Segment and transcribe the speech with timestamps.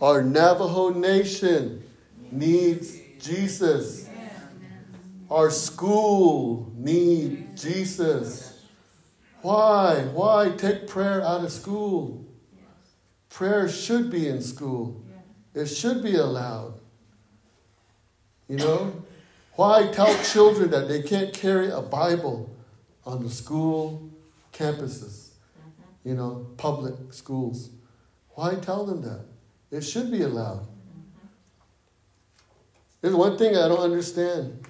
[0.00, 1.82] Our Navajo nation
[2.30, 4.08] needs Jesus.
[5.30, 8.64] Our school needs Jesus.
[9.42, 10.06] Why?
[10.12, 12.26] Why take prayer out of school?
[13.28, 15.04] Prayer should be in school.
[15.54, 16.80] It should be allowed.
[18.48, 18.92] You know?
[19.54, 22.50] Why tell children that they can't carry a Bible
[23.04, 24.10] on the school
[24.52, 25.32] campuses?
[26.04, 27.70] You know, public schools.
[28.30, 29.26] Why tell them that?
[29.70, 30.66] It should be allowed.
[33.00, 34.66] There's one thing I don't understand.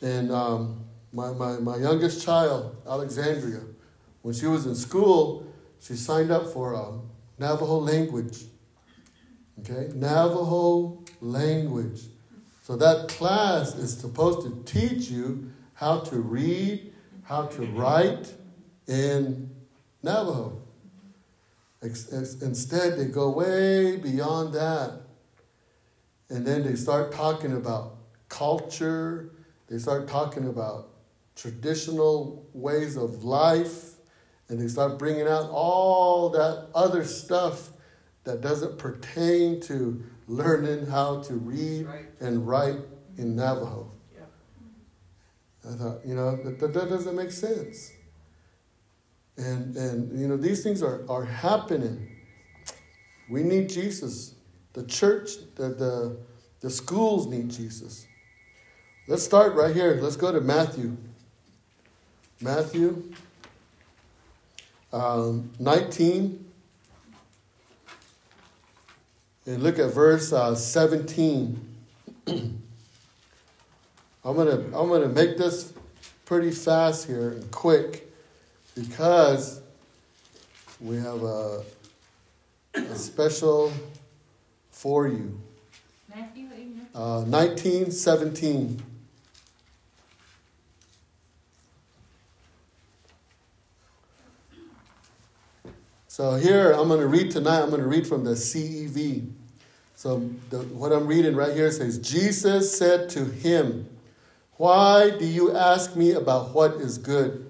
[0.00, 3.60] And um, my, my, my youngest child, Alexandria,
[4.22, 5.46] when she was in school,
[5.80, 8.44] she signed up for um, Navajo language.
[9.60, 9.92] Okay?
[9.94, 12.02] Navajo language.
[12.62, 16.92] So that class is supposed to teach you how to read,
[17.24, 18.32] how to write
[18.86, 19.50] in
[20.02, 20.61] Navajo.
[21.82, 25.00] Instead, they go way beyond that.
[26.28, 27.96] And then they start talking about
[28.28, 29.32] culture,
[29.68, 30.90] they start talking about
[31.34, 33.94] traditional ways of life,
[34.48, 37.70] and they start bringing out all that other stuff
[38.24, 41.86] that doesn't pertain to learning how to read
[42.20, 42.78] and write
[43.18, 43.90] in Navajo.
[45.68, 47.92] I thought, you know, that, that, that doesn't make sense.
[49.36, 52.08] And, and you know, these things are, are happening.
[53.28, 54.34] We need Jesus.
[54.74, 56.16] The church, the, the,
[56.60, 58.06] the schools need Jesus.
[59.08, 59.98] Let's start right here.
[60.00, 60.96] Let's go to Matthew.
[62.40, 63.12] Matthew
[64.92, 66.44] um, 19.
[69.46, 71.68] And look at verse uh, 17.
[74.24, 75.72] I'm gonna I'm gonna make this
[76.24, 78.11] pretty fast here and quick
[78.74, 79.60] because
[80.80, 81.62] we have a,
[82.74, 83.72] a special
[84.70, 85.40] for you.
[86.14, 86.46] Matthew
[86.94, 88.82] uh, 1917.
[96.08, 99.30] So here I'm going to read tonight, I'm going to read from the CEV.
[99.94, 103.88] So the, what I'm reading right here says Jesus said to him,
[104.56, 107.41] Why do you ask me about what is good?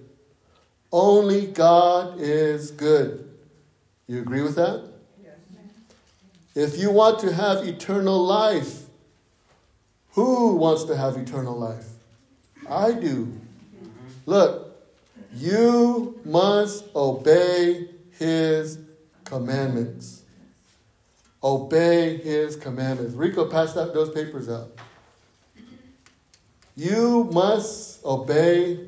[0.92, 3.28] Only God is good.
[4.06, 4.88] You agree with that?
[5.22, 5.36] Yes.
[6.54, 8.82] If you want to have eternal life,
[10.10, 11.86] who wants to have eternal life?
[12.68, 13.32] I do.
[14.26, 14.76] Look,
[15.34, 17.88] you must obey
[18.18, 18.78] his
[19.24, 20.22] commandments.
[21.42, 23.14] Obey his commandments.
[23.14, 24.70] Rico, pass that, those papers out.
[26.76, 28.80] You must obey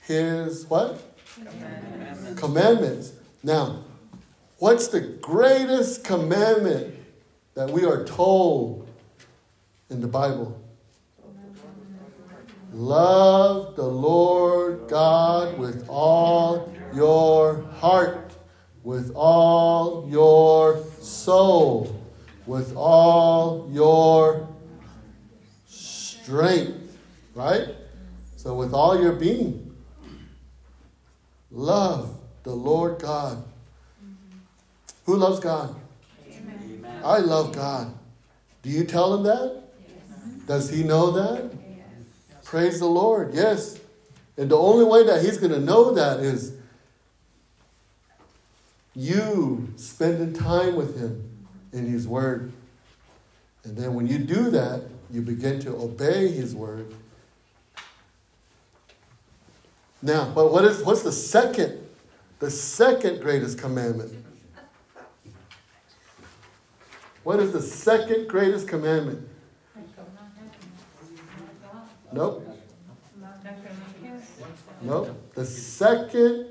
[0.00, 1.07] his what?
[1.44, 2.40] Commandments.
[2.40, 3.12] commandments.
[3.42, 3.84] Now,
[4.58, 6.94] what's the greatest commandment
[7.54, 8.88] that we are told
[9.90, 10.60] in the Bible?
[12.72, 18.36] Love the Lord God with all your heart,
[18.84, 21.98] with all your soul,
[22.46, 24.48] with all your
[25.66, 26.98] strength,
[27.34, 27.68] right?
[28.36, 29.67] So, with all your being.
[31.50, 33.42] Love the Lord God.
[35.06, 35.74] Who loves God?
[36.30, 37.00] Amen.
[37.02, 37.94] I love God.
[38.62, 39.62] Do you tell him that?
[39.86, 39.96] Yes.
[40.46, 41.50] Does he know that?
[41.54, 42.44] Yes.
[42.44, 43.34] Praise the Lord.
[43.34, 43.80] Yes.
[44.36, 46.54] And the only way that he's going to know that is
[48.94, 52.52] you spending time with him in his word.
[53.64, 56.94] And then when you do that, you begin to obey his word
[60.00, 61.86] now, but what is what's the second,
[62.38, 64.24] the second greatest commandment?
[67.24, 69.28] What is the second greatest commandment?
[72.12, 72.46] Nope.
[74.80, 75.34] Nope.
[75.34, 76.46] The second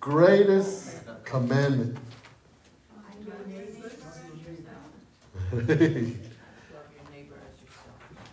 [0.00, 1.96] greatest commandment.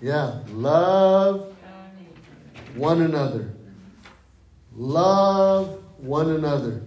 [0.02, 1.54] yeah, love
[2.76, 3.54] one another.
[4.80, 6.82] Love one another.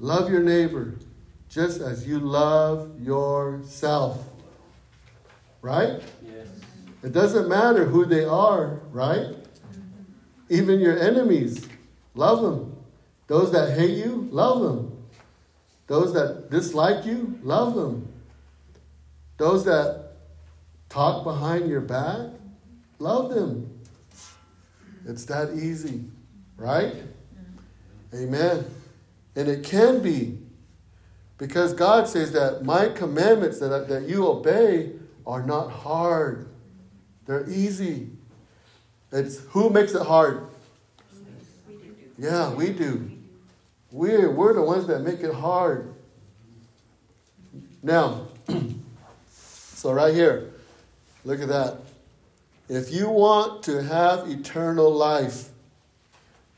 [0.00, 0.96] Love your neighbor
[1.48, 4.18] just as you love yourself.
[5.62, 6.02] Right?
[6.24, 6.48] Yes.
[7.04, 9.36] It doesn't matter who they are, right?
[10.48, 11.68] Even your enemies,
[12.16, 12.76] love them.
[13.28, 15.04] Those that hate you, love them.
[15.86, 18.12] Those that dislike you, love them.
[19.36, 20.14] Those that
[20.88, 22.30] talk behind your back,
[22.98, 23.78] love them.
[25.06, 26.06] It's that easy.
[26.56, 26.94] Right?
[28.14, 28.64] Amen.
[29.34, 30.38] And it can be
[31.38, 34.92] Because God says that my commandments that, that you obey
[35.26, 36.48] are not hard.
[37.26, 38.08] They're easy.
[39.12, 40.46] It's who makes it hard?
[42.18, 43.10] Yeah, we do.
[43.90, 45.94] We're, we're the ones that make it hard.
[47.82, 48.28] Now,
[49.28, 50.52] so right here,
[51.24, 51.78] look at that.
[52.68, 55.50] If you want to have eternal life,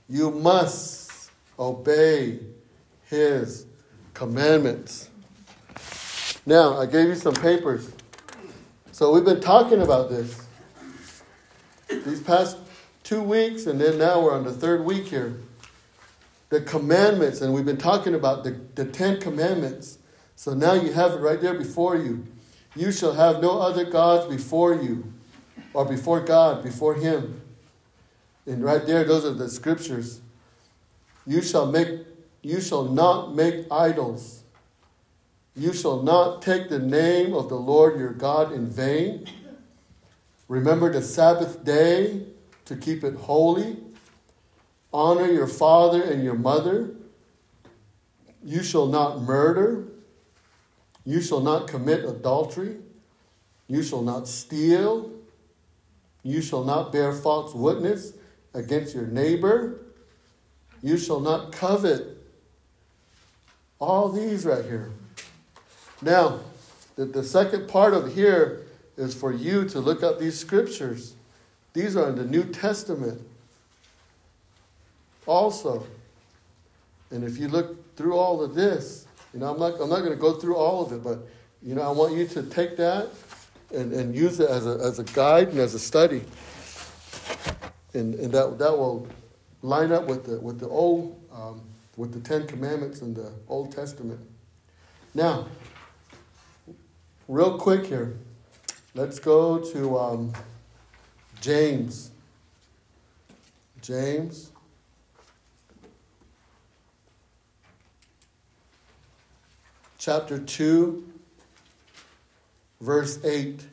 [0.08, 2.40] you must obey
[3.06, 3.66] his
[4.14, 5.10] commandments.
[6.46, 7.92] Now, I gave you some papers.
[8.92, 10.44] So we've been talking about this
[11.88, 12.56] these past
[13.02, 15.40] two weeks, and then now we're on the third week here.
[16.50, 19.98] The commandments, and we've been talking about the, the Ten Commandments.
[20.36, 22.26] So now you have it right there before you.
[22.74, 25.12] You shall have no other gods before you,
[25.74, 27.42] or before God, before Him.
[28.48, 30.22] And right there, those are the scriptures.
[31.26, 32.06] You shall make
[32.40, 34.42] you shall not make idols.
[35.54, 39.26] You shall not take the name of the Lord your God in vain.
[40.46, 42.22] Remember the Sabbath day
[42.64, 43.76] to keep it holy.
[44.94, 46.94] Honor your father and your mother.
[48.42, 49.84] You shall not murder.
[51.04, 52.76] You shall not commit adultery.
[53.66, 55.10] You shall not steal.
[56.22, 58.14] You shall not bear false witness
[58.54, 59.80] against your neighbor.
[60.82, 62.16] You shall not covet.
[63.78, 64.90] All these right here.
[66.02, 66.40] Now,
[66.96, 68.62] the, the second part of here
[68.96, 71.14] is for you to look up these scriptures.
[71.72, 73.20] These are in the New Testament
[75.26, 75.86] also.
[77.10, 80.10] And if you look through all of this, you know, I'm not, I'm not going
[80.10, 81.20] to go through all of it, but,
[81.62, 83.08] you know, I want you to take that
[83.72, 86.22] and, and use it as a, as a guide and as a study.
[87.94, 89.06] And, and that, that will
[89.62, 91.62] line up with the, with the old, um,
[91.96, 94.20] with the Ten Commandments in the Old Testament.
[95.14, 95.48] Now,
[97.26, 98.16] real quick here,
[98.94, 100.32] let's go to um,
[101.40, 102.10] James.
[103.80, 104.52] James.
[109.98, 111.04] Chapter 2,
[112.80, 113.66] verse 8.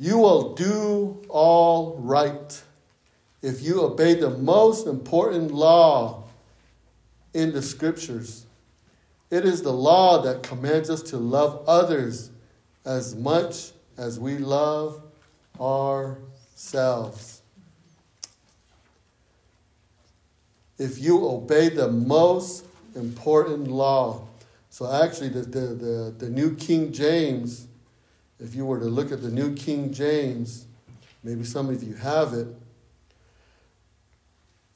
[0.00, 2.62] You will do all right
[3.42, 6.24] if you obey the most important law
[7.34, 8.46] in the scriptures.
[9.30, 12.30] It is the law that commands us to love others
[12.86, 15.02] as much as we love
[15.60, 17.42] ourselves.
[20.78, 22.64] If you obey the most
[22.94, 24.26] important law,
[24.70, 27.66] so actually, the, the, the, the New King James
[28.42, 30.66] if you were to look at the New King James,
[31.22, 32.48] maybe some of you have it.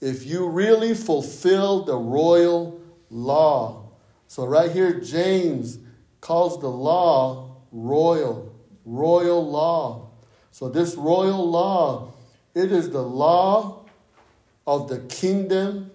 [0.00, 2.80] If you really fulfill the royal
[3.10, 3.88] law,
[4.28, 5.78] so right here, James
[6.20, 10.10] calls the law royal, royal law.
[10.50, 12.12] So this royal law,
[12.54, 13.84] it is the law
[14.66, 15.90] of the kingdom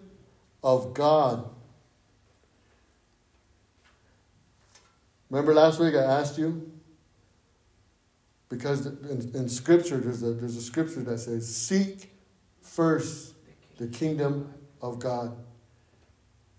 [0.64, 1.50] of God.
[5.30, 6.72] Remember last week I asked you,
[8.50, 12.12] because in, in Scripture, there's a, there's a scripture that says, Seek
[12.62, 13.36] first
[13.78, 14.52] the kingdom
[14.82, 15.38] of God,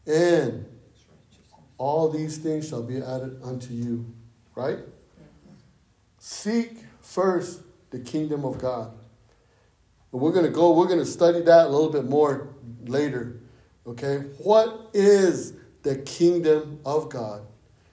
[0.06, 0.66] and
[1.78, 4.06] all these things shall be added unto you.
[4.54, 4.78] Right?
[6.18, 8.92] Seek first the kingdom of God.
[10.12, 12.48] And we're going to go, we're going to study that a little bit more
[12.84, 13.40] later.
[13.86, 14.18] Okay?
[14.38, 17.42] What is the kingdom of God?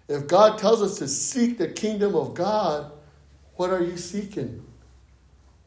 [0.08, 2.92] If God tells us to seek the kingdom of God,
[3.58, 4.64] what are you seeking?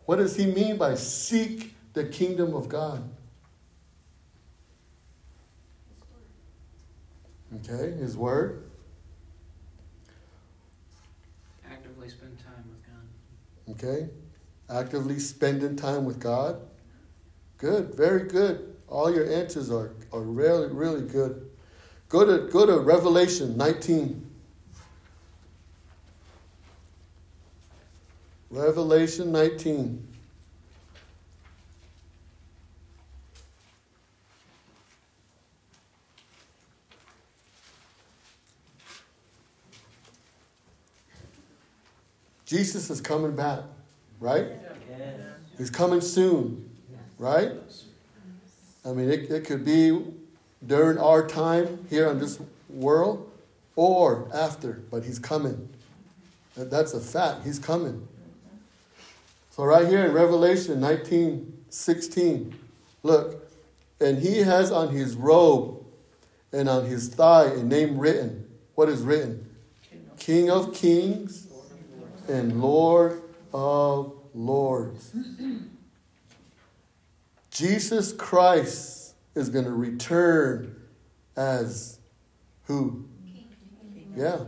[0.07, 3.09] What does he mean by seek the kingdom of God?
[7.57, 8.71] Okay, his word.
[11.69, 13.75] Actively spend time with God.
[13.75, 14.09] Okay,
[14.71, 16.61] actively spending time with God.
[17.59, 18.77] Good, very good.
[18.89, 21.51] All your answers are, are really, really good.
[22.09, 24.30] Go to, go to Revelation 19.
[28.51, 30.07] Revelation 19.
[42.45, 43.61] Jesus is coming back,
[44.19, 44.49] right?
[44.91, 45.21] Yes.
[45.57, 46.69] He's coming soon,
[47.17, 47.53] right?
[48.85, 50.05] I mean, it, it could be
[50.67, 53.31] during our time here on this world
[53.77, 55.69] or after, but he's coming.
[56.57, 57.45] That's a fact.
[57.45, 58.09] He's coming.
[59.61, 62.59] So, right here in Revelation 19 16,
[63.03, 63.47] look,
[64.01, 65.85] And he has on his robe
[66.51, 68.49] and on his thigh a name written.
[68.75, 69.55] What is written?
[70.19, 71.47] King of Kings
[72.27, 73.21] and Lord
[73.53, 75.15] of Lords.
[77.51, 80.75] Jesus Christ is going to return
[81.37, 81.99] as
[82.65, 83.05] who?
[84.17, 84.39] Yeah,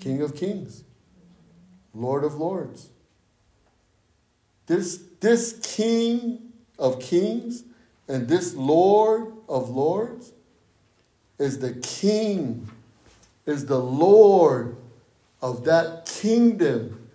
[0.00, 0.84] King of Kings,
[1.94, 2.89] Lord of Lords.
[4.70, 7.64] This, this King of Kings
[8.06, 10.32] and this Lord of Lords
[11.40, 12.70] is the King,
[13.46, 14.76] is the Lord
[15.42, 17.10] of that kingdom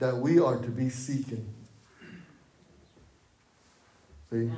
[0.00, 1.46] that we are to be seeking.
[4.28, 4.50] See?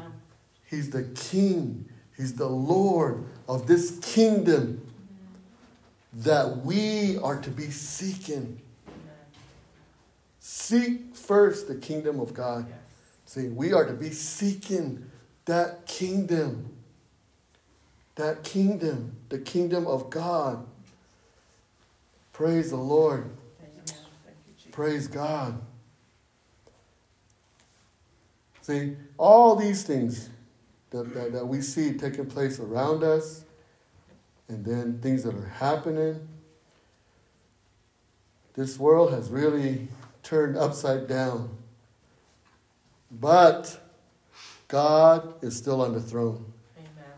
[0.68, 4.84] He's the King, He's the Lord of this kingdom
[6.12, 8.60] that we are to be seeking.
[10.40, 12.66] Seek first the kingdom of God.
[13.24, 15.08] See, we are to be seeking
[15.44, 16.72] that kingdom.
[18.16, 20.66] That kingdom, the kingdom of God.
[22.32, 23.30] Praise the Lord.
[24.72, 25.62] Praise God.
[28.62, 30.30] See, all these things
[30.90, 33.44] that, that, that we see taking place around us,
[34.48, 36.26] and then things that are happening,
[38.54, 39.86] this world has really
[40.22, 41.56] turned upside down.
[43.10, 43.80] But
[44.68, 46.52] God is still on the throne.
[46.78, 47.12] Amen.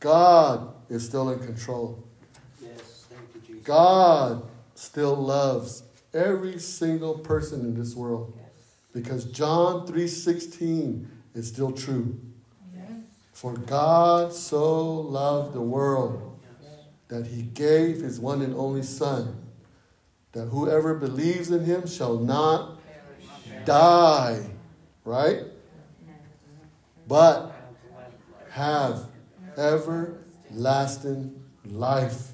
[0.00, 2.04] God is still in control.
[2.62, 3.66] Yes, thank you, Jesus.
[3.66, 4.42] God
[4.74, 5.82] still loves
[6.14, 8.32] every single person in this world.
[8.36, 8.46] Yes.
[8.92, 12.18] Because John 3:16 is still true.
[12.74, 12.84] Yes.
[13.32, 16.38] For God so loved the world
[17.08, 19.37] that he gave his one and only son
[20.32, 22.80] that whoever believes in him shall not
[23.64, 24.44] die,
[25.04, 25.42] right?
[27.06, 27.54] But
[28.50, 29.06] have
[29.56, 32.32] everlasting life.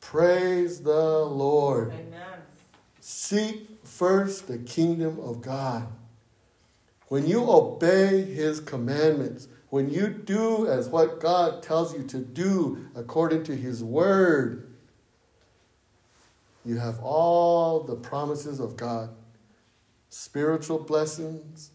[0.00, 1.92] Praise the Lord.
[3.00, 5.86] Seek first the kingdom of God.
[7.08, 12.86] When you obey his commandments, when you do as what God tells you to do
[12.94, 14.71] according to his word,
[16.64, 19.10] you have all the promises of God
[20.08, 21.70] spiritual blessings,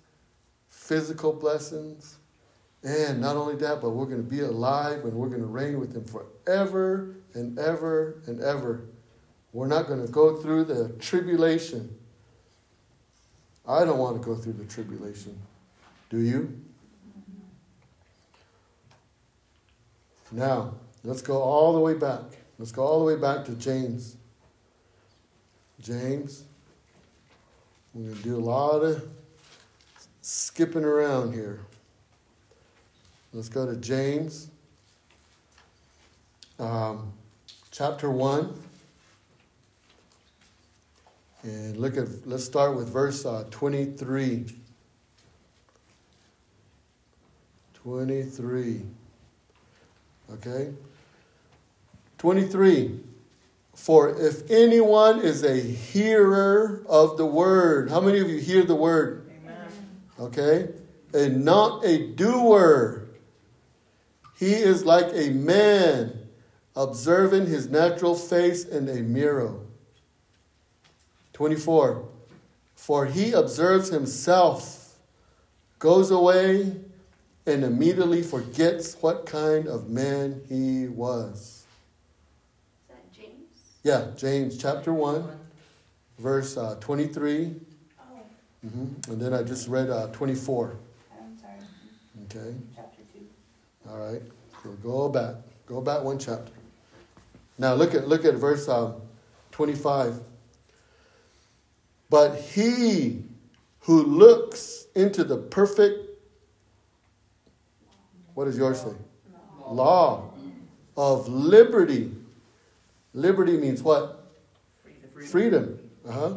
[0.68, 2.18] physical blessings,
[2.84, 5.80] and not only that, but we're going to be alive and we're going to reign
[5.80, 8.86] with Him forever and ever and ever.
[9.54, 11.96] We're not going to go through the tribulation.
[13.68, 15.38] I don't want to go through the tribulation.
[16.12, 16.62] Do you?
[20.32, 22.22] Now, let's go all the way back.
[22.60, 24.17] Let's go all the way back to James.
[25.82, 26.44] James.
[27.94, 29.08] We're going to do a lot of
[30.22, 31.60] skipping around here.
[33.34, 34.50] Let's go to James,
[36.60, 37.14] um,
[37.72, 38.54] chapter 1.
[41.44, 44.46] And look at, let's start with verse uh, 23.
[47.74, 48.82] 23.
[50.34, 50.74] Okay?
[52.18, 53.00] 23.
[53.78, 58.76] For if anyone is a hearer of the word, how many of you hear the
[58.76, 59.30] word?
[59.40, 59.70] Amen.
[60.20, 60.70] Okay?
[61.14, 63.08] And not a doer,
[64.38, 66.28] he is like a man
[66.76, 69.60] observing his natural face in a mirror.
[71.34, 72.04] 24.
[72.76, 74.96] For he observes himself,
[75.78, 76.76] goes away,
[77.46, 81.57] and immediately forgets what kind of man he was.
[83.88, 85.24] Yeah, James chapter 1,
[86.20, 87.56] verse uh, 23.
[87.98, 88.04] Oh.
[88.66, 89.14] Mm-hmm.
[89.14, 90.76] And then I just read uh, 24.
[91.18, 91.54] I'm sorry.
[92.26, 92.58] Okay.
[92.76, 93.90] Chapter 2.
[93.90, 94.22] All right.
[94.62, 95.36] So go back.
[95.68, 96.52] Go back one chapter.
[97.58, 98.96] Now look at look at verse um,
[99.52, 100.20] 25.
[102.10, 103.24] But he
[103.80, 106.10] who looks into the perfect
[108.34, 108.92] what does yours say?
[109.66, 110.34] Law, Law
[110.98, 112.12] of liberty
[113.18, 114.32] Liberty means what?
[114.84, 115.28] Freedom.
[115.28, 115.80] Freedom.
[116.08, 116.36] Uh-huh.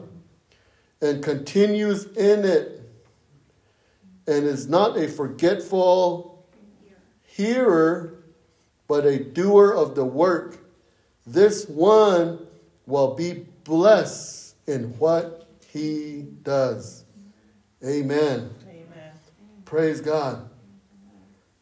[1.03, 2.81] And continues in it
[4.27, 6.49] and is not a forgetful
[7.23, 8.15] hearer,
[8.89, 10.59] but a doer of the work.
[11.27, 12.47] This one
[12.87, 17.05] will be blessed in what he does.
[17.85, 18.55] Amen.
[18.67, 19.13] Amen.
[19.67, 20.49] Praise God.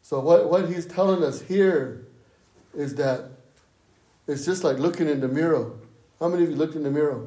[0.01, 2.07] So, what, what he's telling us here
[2.73, 3.38] is that
[4.29, 5.73] it's just like looking in the mirror.
[6.21, 7.27] How many of you looked in the mirror?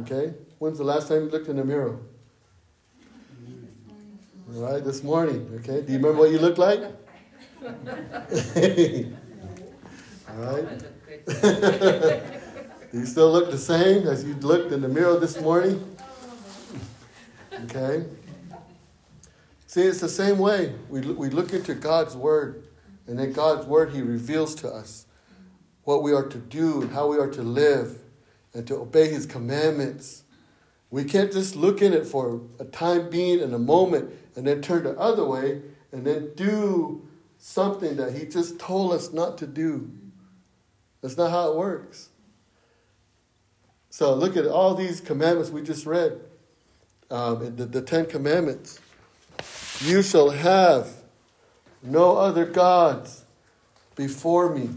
[0.00, 0.34] Okay?
[0.58, 1.98] When's the last time you looked in the mirror?
[4.54, 5.50] All right, this morning.
[5.60, 6.80] Okay, do you remember what you looked like?
[10.28, 10.78] All right.
[12.90, 15.96] do you still look the same as you looked in the mirror this morning?
[17.64, 18.04] Okay.
[19.66, 20.74] See, it's the same way.
[20.90, 22.64] We, we look into God's Word,
[23.06, 25.06] and in God's Word, He reveals to us
[25.84, 27.98] what we are to do and how we are to live
[28.54, 30.22] and to obey His commandments.
[30.90, 34.60] We can't just look in it for a time being and a moment and then
[34.60, 37.08] turn the other way and then do
[37.38, 39.90] something that He just told us not to do.
[41.00, 42.10] That's not how it works.
[43.90, 46.20] So look at all these commandments we just read.
[47.10, 48.80] Um, the, the Ten Commandments.
[49.80, 50.88] You shall have
[51.82, 53.24] no other gods
[53.96, 54.70] before me.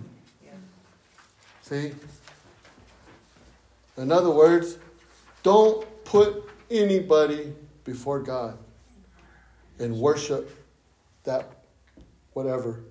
[1.66, 1.94] See?
[3.98, 4.78] In other words,
[5.42, 8.56] don't put anybody before God
[9.80, 10.48] and worship
[11.24, 11.50] that
[12.34, 12.82] whatever.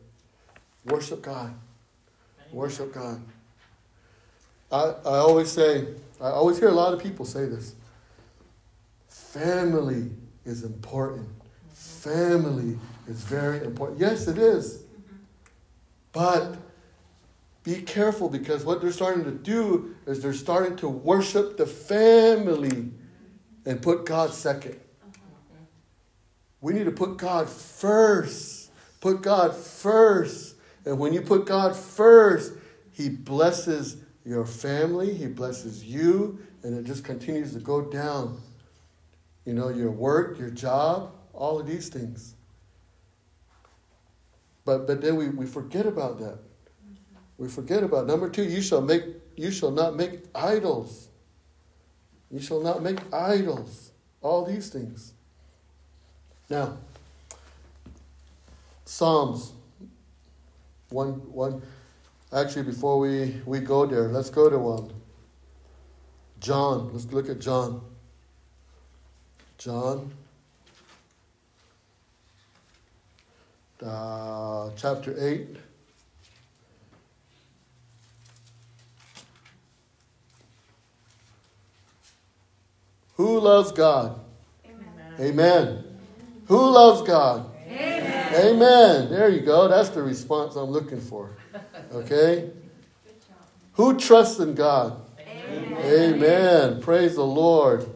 [0.86, 1.54] Worship God.
[2.50, 3.22] Worship God.
[4.72, 5.86] I, I always say,
[6.20, 7.76] I always hear a lot of people say this
[9.08, 10.10] family
[10.44, 11.28] is important.
[11.72, 12.76] Family
[13.06, 14.00] is very important.
[14.00, 14.78] Yes, it is.
[14.78, 15.16] Mm-hmm.
[16.12, 16.56] But
[17.64, 22.90] be careful because what they're starting to do is they're starting to worship the family
[23.64, 24.78] and put God second.
[26.60, 28.70] We need to put God first.
[29.00, 30.56] Put God first.
[30.84, 32.52] And when you put God first,
[32.92, 38.40] He blesses your family, He blesses you, and it just continues to go down.
[39.46, 42.34] You know, your work, your job, all of these things.
[44.66, 46.38] But, but then we, we forget about that.
[47.38, 48.44] We forget about number two.
[48.44, 49.04] You shall make.
[49.36, 51.08] You shall not make idols.
[52.30, 53.90] You shall not make idols.
[54.20, 55.12] All these things.
[56.48, 56.78] Now,
[58.84, 59.52] Psalms
[60.90, 61.62] one one.
[62.32, 64.92] Actually, before we, we go there, let's go to one.
[66.40, 66.92] John.
[66.92, 67.80] Let's look at John.
[69.58, 70.12] John.
[73.84, 75.56] Uh, chapter 8.
[83.16, 84.18] Who loves God?
[84.66, 85.20] Amen.
[85.20, 85.84] Amen.
[86.46, 87.50] Who loves God?
[87.66, 88.34] Amen.
[88.34, 89.10] Amen.
[89.10, 89.68] There you go.
[89.68, 91.30] That's the response I'm looking for.
[91.92, 92.50] Okay?
[93.74, 95.00] Who trusts in God?
[95.20, 96.14] Amen.
[96.14, 96.82] Amen.
[96.82, 97.88] Praise the Lord.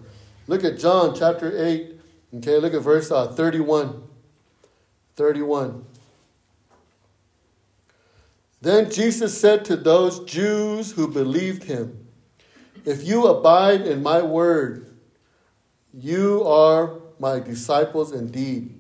[0.47, 1.95] Look at John chapter 8.
[2.37, 4.03] Okay, look at verse uh, 31.
[5.15, 5.85] 31.
[8.61, 12.07] Then Jesus said to those Jews who believed him,
[12.85, 14.88] If you abide in my word,
[15.99, 18.75] you are my disciples indeed.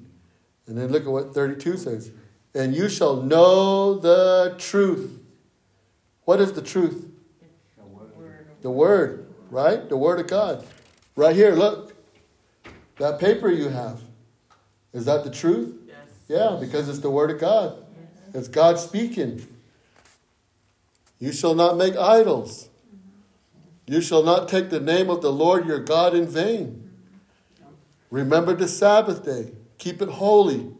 [0.67, 2.11] And then look at what 32 says.
[2.55, 5.21] And you shall know the truth.
[6.25, 7.09] What is the truth?
[7.79, 8.47] The word.
[8.63, 9.89] The word, right?
[9.89, 10.65] The word of God.
[11.17, 11.95] Right here, look.
[12.99, 14.01] That paper you have.
[14.93, 15.77] Is that the truth?
[15.87, 15.97] Yes.
[16.29, 17.77] Yeah, because it's the word of God.
[17.77, 18.35] Yes.
[18.35, 19.47] It's God speaking.
[21.19, 22.69] You shall not make idols.
[23.87, 26.88] You shall not take the name of the Lord your God in vain.
[28.11, 30.73] Remember the Sabbath day, keep it holy.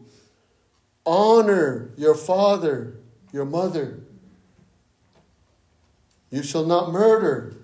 [1.05, 2.97] Honor your father,
[3.31, 4.01] your mother.
[6.31, 7.55] You shall not murder.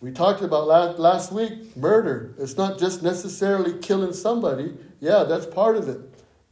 [0.00, 2.34] We talked about last, last week murder.
[2.38, 4.74] It's not just necessarily killing somebody.
[5.00, 6.00] Yeah, that's part of it.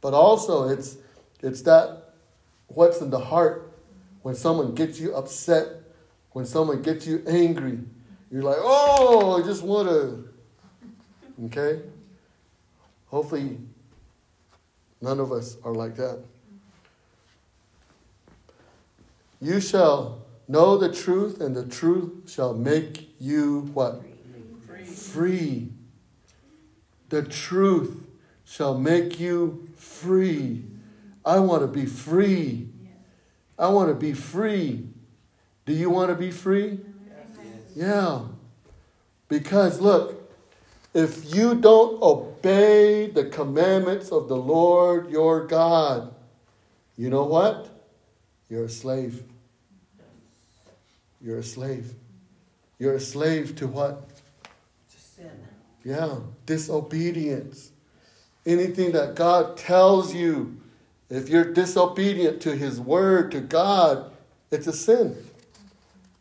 [0.01, 0.97] But also it's
[1.41, 2.13] it's that
[2.67, 3.71] what's in the heart
[4.23, 5.67] when someone gets you upset,
[6.31, 7.79] when someone gets you angry.
[8.31, 10.29] You're like, "Oh, I just want to."
[11.45, 11.81] Okay?
[13.13, 13.59] Hopefully,
[14.99, 16.23] none of us are like that.
[19.39, 24.01] You shall know the truth, and the truth shall make you what?
[24.65, 24.83] Free.
[24.83, 25.69] free.
[27.09, 28.07] The truth
[28.45, 30.63] shall make you free.
[31.23, 32.67] I want to be free.
[33.59, 34.87] I want to be free.
[35.67, 36.79] Do you want to be free?
[37.07, 37.37] Yes.
[37.75, 38.21] Yeah.
[39.29, 40.31] Because look,
[40.95, 42.01] if you don't
[42.43, 46.13] obey the commandments of the Lord your God,
[46.97, 47.69] you know what?
[48.49, 49.23] You're a slave.
[51.21, 51.93] You're a slave.
[52.79, 54.09] You're a slave to what?
[54.91, 55.31] To sin.
[55.85, 57.71] Yeah, disobedience.
[58.45, 60.57] Anything that God tells you,
[61.09, 64.11] if you're disobedient to His word, to God,
[64.51, 65.15] it's a sin.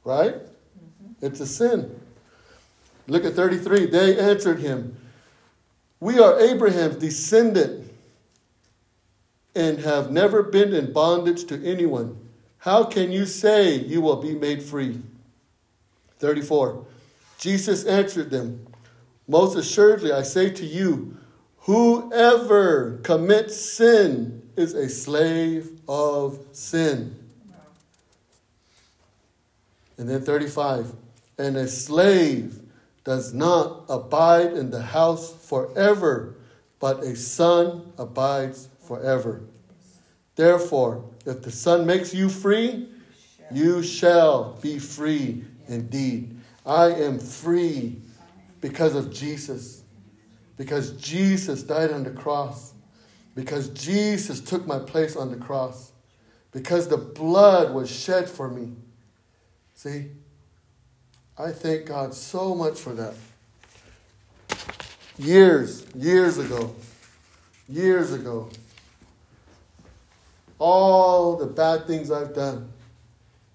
[0.04, 0.34] Right?
[0.34, 1.26] Mm-hmm.
[1.26, 1.98] It's a sin.
[3.08, 3.86] Look at 33.
[3.86, 4.96] They answered him,
[6.02, 7.88] We are Abraham's descendant
[9.54, 12.18] and have never been in bondage to anyone,
[12.58, 15.00] how can you say you will be made free?
[16.18, 16.84] 34.
[17.38, 18.66] Jesus answered them,
[19.28, 21.18] Most assuredly, I say to you,
[21.58, 27.14] whoever commits sin is a slave of sin.
[29.96, 30.94] And then 35.
[31.38, 32.61] And a slave
[33.04, 36.36] does not abide in the house forever,
[36.78, 39.42] but a son abides forever.
[40.34, 42.88] Therefore, if the Son makes you free,
[43.50, 46.36] you shall be free indeed.
[46.64, 48.00] I am free
[48.60, 49.82] because of Jesus,
[50.56, 52.72] because Jesus died on the cross,
[53.34, 55.92] because Jesus took my place on the cross,
[56.50, 58.72] because the blood was shed for me.
[59.74, 60.10] See,
[61.38, 63.14] I thank God so much for that.
[65.18, 66.74] Years, years ago,
[67.68, 68.50] years ago,
[70.58, 72.72] all the bad things I've done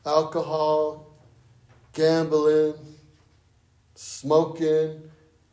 [0.05, 1.05] alcohol,
[1.93, 2.73] gambling,
[3.95, 5.01] smoking,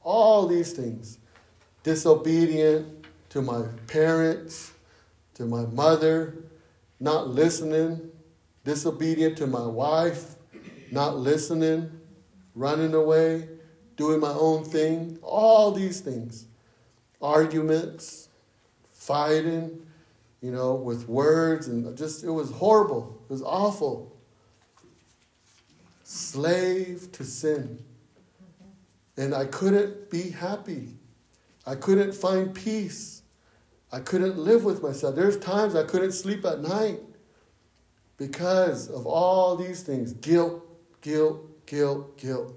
[0.00, 1.18] all these things.
[1.82, 4.72] Disobedient to my parents,
[5.34, 6.34] to my mother,
[7.00, 8.10] not listening,
[8.64, 10.36] disobedient to my wife,
[10.92, 11.90] not listening,
[12.54, 13.48] running away,
[13.96, 16.46] doing my own thing, all these things.
[17.20, 18.28] Arguments,
[18.90, 19.86] fighting,
[20.40, 23.20] you know, with words, and just, it was horrible.
[23.28, 24.14] It was awful.
[26.02, 27.82] Slave to sin.
[29.16, 30.96] And I couldn't be happy.
[31.66, 33.22] I couldn't find peace.
[33.92, 35.14] I couldn't live with myself.
[35.14, 37.00] There's times I couldn't sleep at night
[38.16, 40.62] because of all these things guilt,
[41.00, 42.54] guilt, guilt, guilt.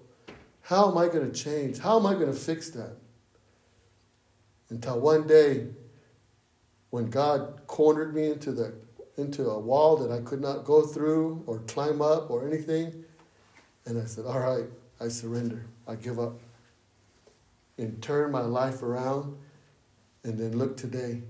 [0.62, 1.80] How am I going to change?
[1.80, 2.98] How am I going to fix that?
[4.70, 5.68] Until one day,
[6.90, 8.74] when God cornered me into, the,
[9.18, 13.06] into a wall that I could not go through or climb up or anything,
[13.86, 14.66] and I said, All right,
[15.00, 15.66] I surrender.
[15.88, 16.34] I give up.
[17.78, 19.38] And turn my life around,
[20.24, 21.22] and then look today.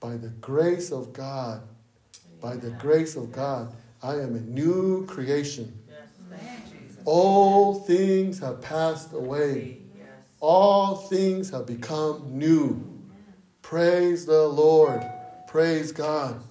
[0.00, 1.62] By the grace of God,
[2.40, 5.78] by the grace of God, I am a new creation.
[7.06, 9.78] All things have passed away.
[10.40, 12.84] All things have become new.
[13.62, 15.06] Praise the Lord.
[15.46, 16.42] Praise God.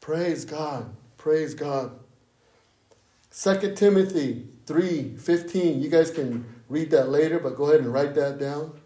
[0.00, 0.94] Praise God.
[1.16, 1.98] Praise God.
[3.32, 5.82] 2 Timothy 3 15.
[5.82, 8.78] You guys can read that later, but go ahead and write that down.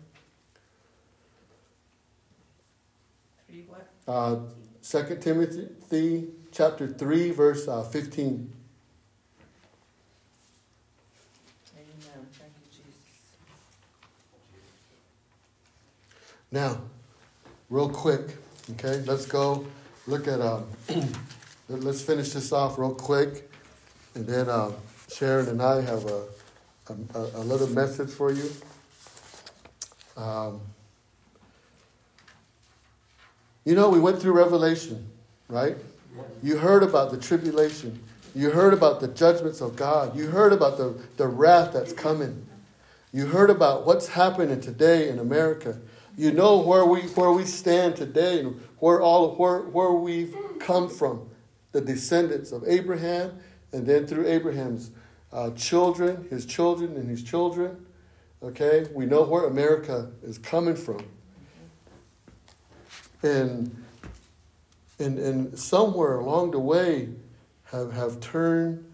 [4.09, 4.37] Uh,
[4.83, 8.53] 2 Timothy chapter 3, verse uh, 15.
[16.53, 16.81] Now,
[17.69, 18.37] real quick,
[18.73, 19.67] okay, let's go
[20.07, 20.67] look at, um,
[21.69, 23.51] let's finish this off real quick.
[24.15, 24.73] And then uh,
[25.09, 26.25] Sharon and I have a,
[27.15, 28.51] a, a little message for you.
[30.17, 30.61] Um,
[33.65, 35.07] you know, we went through Revelation,
[35.49, 35.77] right?
[36.43, 38.03] You heard about the tribulation.
[38.35, 40.17] You heard about the judgments of God.
[40.17, 42.47] You heard about the, the wrath that's coming.
[43.13, 45.79] You heard about what's happening today in America.
[46.21, 50.91] You know where we where we stand today and where all where where we've come
[50.91, 51.31] from,
[51.73, 53.39] the descendants of Abraham,
[53.73, 54.91] and then through Abraham's
[55.33, 57.87] uh, children, his children, and his children.
[58.43, 61.03] Okay, we know where America is coming from,
[63.23, 63.83] and
[64.99, 67.09] and and somewhere along the way,
[67.65, 68.85] have have turned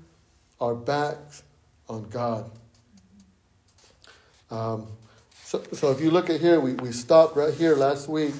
[0.60, 1.42] our backs
[1.88, 2.52] on God.
[4.48, 4.86] Um,
[5.46, 8.34] so, so if you look at here, we, we stopped right here last week.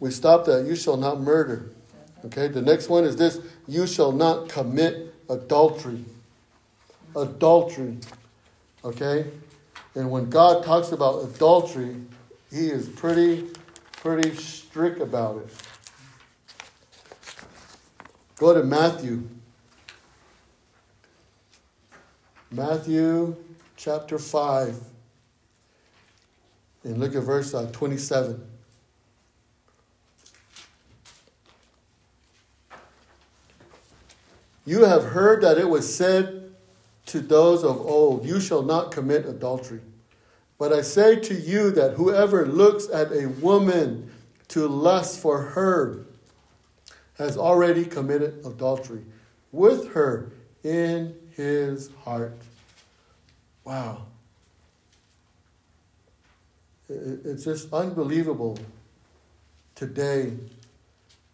[0.00, 1.68] We stopped at you shall not murder.
[2.24, 6.02] Okay, the next one is this you shall not commit adultery.
[7.14, 7.98] Adultery.
[8.82, 9.26] Okay?
[9.94, 11.96] And when God talks about adultery,
[12.50, 13.50] he is pretty,
[13.98, 15.54] pretty strict about it.
[18.36, 19.28] Go to Matthew.
[22.50, 23.36] Matthew
[23.76, 24.80] chapter 5
[26.84, 28.46] and look at verse uh, 27.
[34.66, 36.54] You have heard that it was said
[37.06, 39.80] to those of old, You shall not commit adultery.
[40.58, 44.10] But I say to you that whoever looks at a woman
[44.48, 46.06] to lust for her
[47.18, 49.04] has already committed adultery
[49.52, 50.32] with her
[50.62, 52.36] in his heart.
[53.64, 54.06] Wow.
[56.88, 58.58] It's just unbelievable
[59.74, 60.34] today,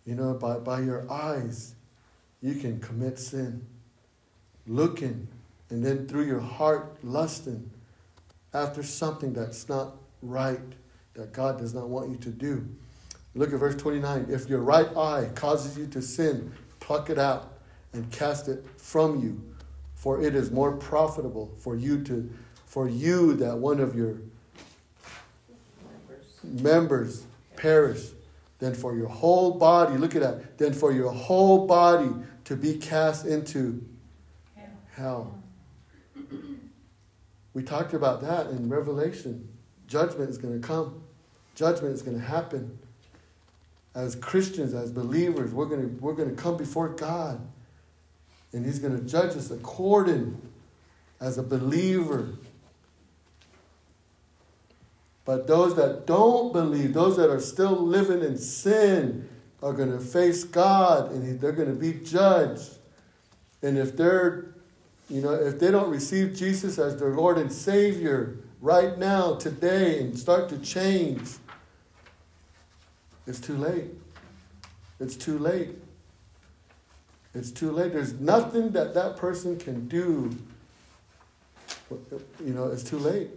[0.06, 1.74] you know, by, by your eyes,
[2.40, 3.66] you can commit sin.
[4.66, 5.28] Looking,
[5.68, 7.70] and then through your heart, lusting
[8.54, 10.60] after something that's not right,
[11.14, 12.66] that God does not want you to do.
[13.34, 14.26] Look at verse 29.
[14.28, 17.52] If your right eye causes you to sin, pluck it out
[17.92, 19.49] and cast it from you,
[20.00, 22.30] for it is more profitable for you to
[22.64, 24.16] for you that one of your
[26.42, 28.06] members perish
[28.60, 32.10] than for your whole body, look at that, than for your whole body
[32.44, 33.84] to be cast into
[34.92, 35.34] hell.
[37.52, 39.48] We talked about that in Revelation.
[39.86, 41.02] Judgment is going to come.
[41.54, 42.78] Judgment is going to happen.
[43.94, 47.40] As Christians, as believers, we're going to, we're going to come before God.
[48.52, 50.40] And He's going to judge us according
[51.20, 52.34] as a believer.
[55.24, 59.28] But those that don't believe, those that are still living in sin,
[59.62, 62.78] are going to face God and they're going to be judged.
[63.62, 64.54] And if they're,
[65.08, 70.00] you know, if they don't receive Jesus as their Lord and Savior right now, today,
[70.00, 71.28] and start to change,
[73.26, 73.90] it's too late.
[74.98, 75.76] It's too late.
[77.34, 77.92] It's too late.
[77.92, 80.36] There's nothing that that person can do.
[81.90, 83.30] You know, it's too late.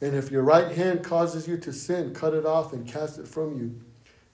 [0.00, 3.26] And if your right hand causes you to sin, cut it off and cast it
[3.28, 3.80] from you.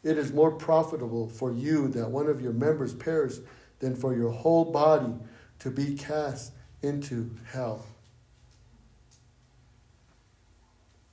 [0.03, 3.37] It is more profitable for you that one of your members perish
[3.81, 5.14] than for your whole body
[5.61, 7.87] to be cast into hell.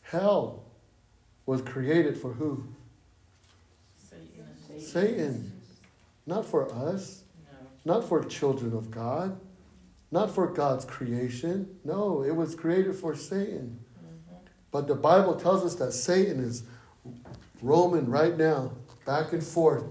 [0.01, 0.66] Hell
[1.47, 2.63] was created for who?
[3.97, 4.79] Satan.
[4.79, 5.51] Satan.
[6.27, 7.23] Not for us.
[7.86, 7.95] No.
[7.95, 9.39] Not for children of God.
[10.12, 11.79] Not for God's creation.
[11.83, 13.79] No, it was created for Satan.
[14.71, 16.63] But the Bible tells us that Satan is
[17.62, 18.73] roaming right now,
[19.05, 19.86] back and forth,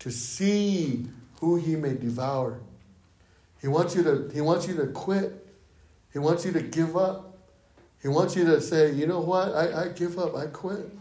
[0.00, 1.06] to see
[1.40, 2.60] who he may devour.
[3.60, 5.46] He wants you to, he wants you to quit.
[6.12, 7.33] He wants you to give up.
[8.04, 10.92] He wants you to say, you know what, I, I give up, I quit.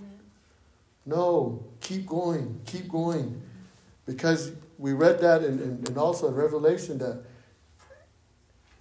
[1.05, 3.41] No, keep going, keep going.
[4.05, 7.25] Because we read that and, and, also in Revelation that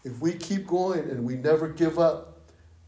[0.05, 2.39] if we keep going and we never give up,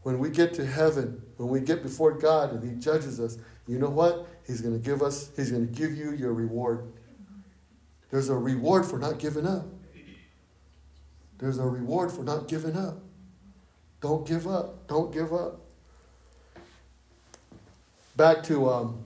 [0.03, 3.77] when we get to heaven, when we get before God and He judges us, you
[3.77, 4.27] know what?
[4.47, 6.93] He's going to give us, He's going to give you your reward.
[8.09, 9.65] There's a reward for not giving up.
[11.39, 12.99] There's a reward for not giving up.
[14.05, 14.87] Don't give up.
[14.87, 15.61] Don't give up.
[18.15, 18.99] Back to um,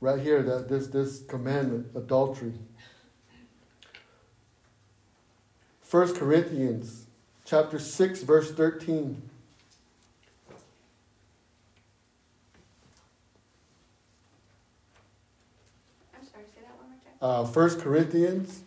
[0.00, 2.54] right here, that this this commandment, adultery.
[5.90, 7.04] 1 Corinthians
[7.44, 9.20] chapter 6, verse 13.
[17.20, 17.70] uh, 1 more time.
[17.70, 18.62] 1 Corinthians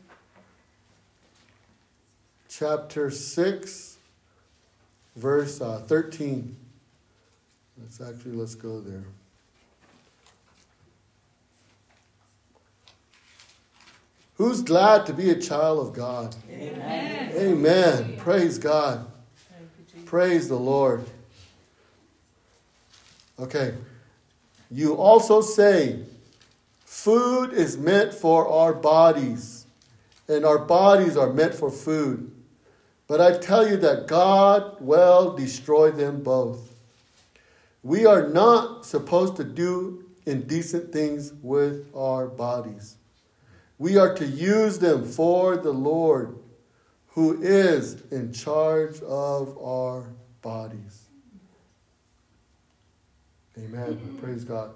[2.48, 3.91] chapter 6,
[5.16, 6.56] verse uh, 13.
[7.80, 9.04] Let's actually, let's go there.
[14.36, 16.36] Who's glad to be a child of God?
[16.50, 17.32] Amen.
[17.36, 18.18] Amen.
[18.18, 19.06] Praise God.
[20.06, 21.06] Praise the Lord.
[23.40, 23.76] Okay.
[24.70, 26.00] You also say,
[26.86, 29.66] Food is meant for our bodies,
[30.28, 32.31] and our bodies are meant for food.
[33.12, 36.74] But I tell you that God will destroy them both.
[37.84, 42.96] We are not supposed to do indecent things with our bodies.
[43.78, 46.38] We are to use them for the Lord,
[47.08, 50.06] who is in charge of our
[50.42, 51.10] bodies.
[53.58, 54.20] Amen.
[54.22, 54.72] Praise God.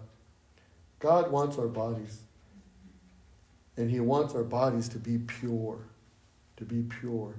[0.99, 2.19] God wants our bodies.
[3.77, 5.79] And He wants our bodies to be pure.
[6.57, 7.35] To be pure.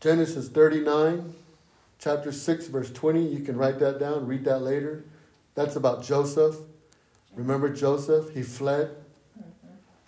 [0.00, 1.34] Genesis 39,
[1.98, 3.22] chapter 6, verse 20.
[3.22, 5.04] You can write that down, read that later.
[5.54, 6.56] That's about Joseph.
[7.36, 8.32] Remember Joseph?
[8.32, 8.96] He fled,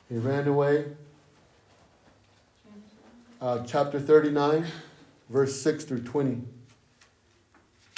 [0.09, 0.87] he ran away.
[3.41, 4.67] Uh, chapter 39,
[5.29, 6.43] verse 6 through 20.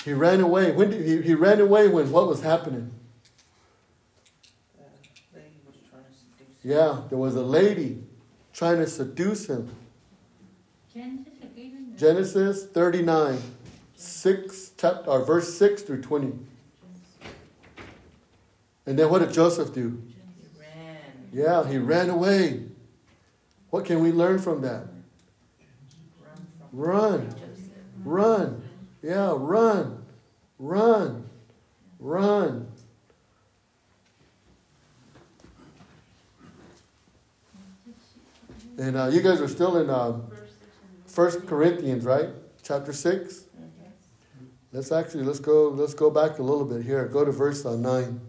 [0.04, 0.72] He ran away.
[0.72, 2.92] When did he, he ran away when what was happening?
[6.62, 8.02] Yeah, there was a lady
[8.52, 9.70] trying to seduce him.
[10.92, 11.33] Genesis
[11.96, 13.38] 39,
[13.94, 16.32] 6, chapter, or verse 6 through 20.
[18.86, 20.02] And then what did Joseph do?
[20.06, 21.28] He ran.
[21.32, 22.64] Yeah, he ran away.
[23.70, 24.86] What can we learn from that?
[26.72, 27.34] Run.
[28.04, 28.62] Run.
[29.02, 30.04] Yeah, run.
[30.58, 31.30] Run.
[31.98, 32.68] Run.
[38.76, 40.18] And uh, you guys are still in uh,
[41.14, 42.30] First Corinthians, right?
[42.64, 43.44] Chapter six.
[44.72, 47.06] Let's actually let's go let's go back a little bit here.
[47.06, 48.20] Go to verse uh, nine.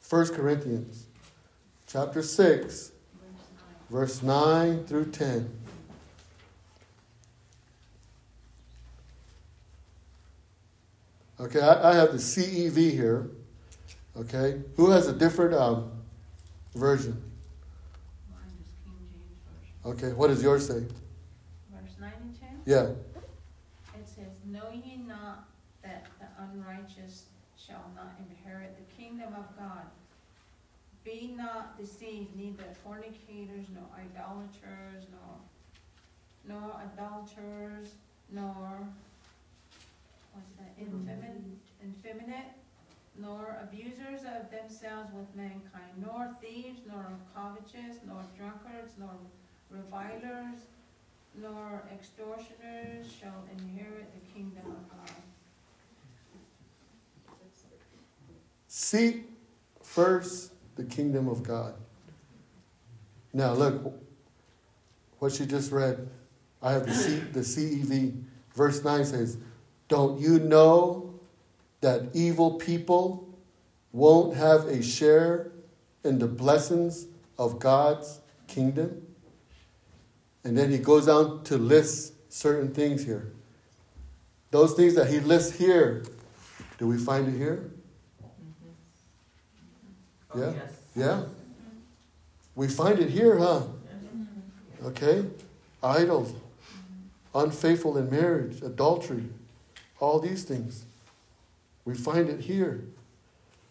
[0.00, 1.06] First Corinthians,
[1.86, 2.92] chapter six,
[3.88, 5.50] verse nine through ten.
[11.40, 13.30] Okay, I, I have the CEV here.
[14.14, 15.95] Okay, who has a different um,
[16.76, 17.22] version?
[19.84, 20.80] Okay, what does yours say?
[21.70, 22.48] Verse 9 and 10?
[22.66, 22.88] Yeah.
[23.94, 25.48] It says, Know ye not
[25.84, 29.86] that the unrighteous shall not inherit the kingdom of God?
[31.04, 37.94] Be not deceived, neither fornicators, nor idolaters, nor, nor adulterers,
[38.32, 38.88] nor,
[40.32, 41.08] what's that, mm-hmm.
[41.08, 41.42] effeminate,
[41.86, 42.52] effeminate,
[43.18, 49.10] nor abusers of themselves with mankind, nor thieves, nor covetous, nor drunkards, nor
[49.70, 50.58] revilers,
[51.40, 55.16] nor extortioners shall inherit the kingdom of God.
[58.68, 59.30] Seek
[59.82, 61.74] first the kingdom of God.
[63.32, 63.94] Now, look,
[65.18, 66.08] what she just read.
[66.62, 68.22] I have the, C, the CEV.
[68.54, 69.38] Verse 9 says,
[69.88, 71.05] Don't you know
[71.80, 73.28] that evil people
[73.92, 75.52] won't have a share
[76.04, 77.06] in the blessings
[77.38, 79.02] of God's kingdom?
[80.44, 83.32] And then he goes on to list certain things here.
[84.50, 86.04] Those things that he lists here,
[86.78, 87.70] do we find it here?
[88.22, 88.70] Mm-hmm.
[90.34, 90.52] Oh, Yeah?
[90.52, 90.72] yes.
[90.94, 91.22] Yeah?
[92.54, 93.62] We find it here, huh?
[93.64, 94.86] Mm-hmm.
[94.86, 95.24] Okay?
[95.82, 96.32] Idols,
[97.34, 99.24] unfaithful in marriage, adultery,
[100.00, 100.84] all these things.
[101.86, 102.84] We find it here.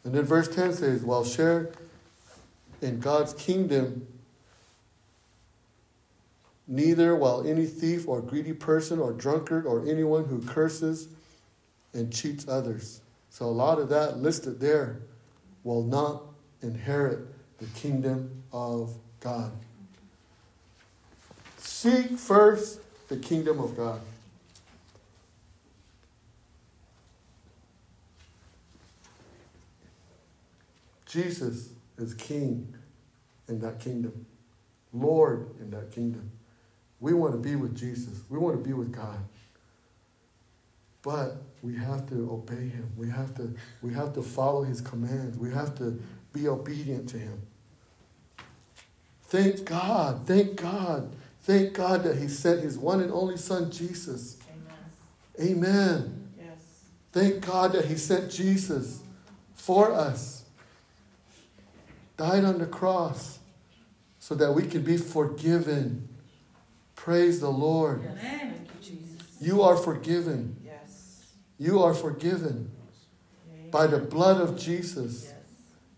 [0.04, 1.71] And then verse 10 says, While share
[2.82, 4.08] in God's kingdom,
[6.67, 11.10] neither while any thief or greedy person or drunkard or anyone who curses
[11.93, 13.01] and cheats others.
[13.30, 15.01] So a lot of that listed there
[15.63, 16.23] will not
[16.62, 17.19] inherit
[17.60, 19.51] the kingdom of God.
[21.58, 24.01] Seek first the kingdom of God.
[31.15, 32.75] Jesus is king
[33.47, 34.25] in that kingdom,
[34.91, 36.30] Lord in that kingdom.
[36.99, 39.19] We want to be with Jesus, we want to be with God.
[41.01, 42.91] But we have to obey him.
[42.97, 45.38] We have to, we have to follow his commands.
[45.38, 46.01] We have to
[46.34, 47.43] be obedient to him.
[49.28, 54.38] Thank God, thank God, thank God that he sent his one and only son, Jesus.
[55.39, 55.63] Amen.
[55.63, 56.30] Amen.
[56.39, 56.86] Yes.
[57.12, 59.01] Thank God that he sent Jesus
[59.54, 60.44] for us,
[62.17, 63.39] died on the cross
[64.19, 66.08] so that we can be forgiven.
[66.95, 68.01] Praise the Lord.
[68.04, 68.17] Yes.
[68.21, 69.28] Thank you, Jesus.
[69.39, 70.56] You are forgiven.
[70.63, 71.34] Yes.
[71.58, 72.71] You are forgiven
[73.54, 73.69] Amen.
[73.69, 75.34] by the blood of Jesus, Yes.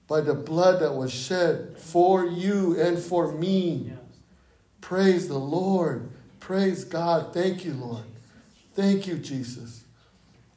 [0.07, 3.93] by the blood that was shed for you and for me.
[4.81, 6.09] Praise the Lord.
[6.39, 7.33] Praise God.
[7.33, 8.03] Thank you, Lord.
[8.73, 9.83] Thank you, Jesus.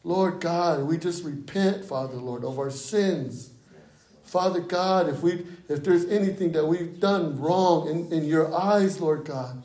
[0.04, 3.50] Lord God, we just repent, Father Lord, of our sins.
[4.30, 9.00] Father God, if we if there's anything that we've done wrong in, in your eyes,
[9.00, 9.60] Lord God,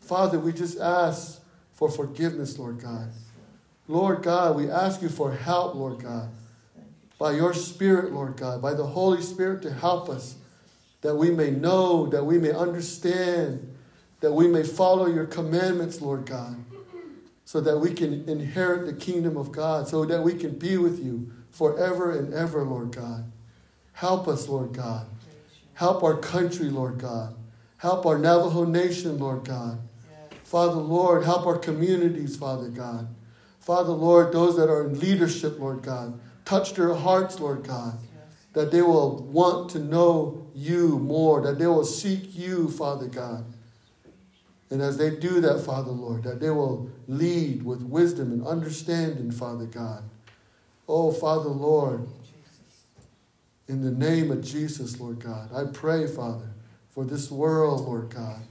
[0.00, 1.40] Father, we just ask
[1.72, 3.12] for forgiveness, Lord God.
[3.86, 6.30] Lord God, we ask you for help, Lord God,
[7.16, 10.34] by your Spirit, Lord God, by the Holy Spirit to help us,
[11.02, 13.72] that we may know, that we may understand,
[14.18, 16.56] that we may follow your commandments, Lord God,
[17.44, 20.98] so that we can inherit the kingdom of God, so that we can be with
[20.98, 23.30] you forever and ever, Lord God.
[23.92, 25.06] Help us, Lord God.
[25.74, 27.34] Help our country, Lord God.
[27.78, 29.78] Help our Navajo nation, Lord God.
[30.44, 33.08] Father, Lord, help our communities, Father God.
[33.58, 37.98] Father, Lord, those that are in leadership, Lord God, touch their hearts, Lord God,
[38.52, 43.44] that they will want to know you more, that they will seek you, Father God.
[44.70, 49.30] And as they do that, Father, Lord, that they will lead with wisdom and understanding,
[49.30, 50.02] Father God.
[50.88, 52.08] Oh, Father, Lord,
[53.68, 56.50] in the name of Jesus, Lord God, I pray, Father,
[56.90, 58.42] for this world, Lord God,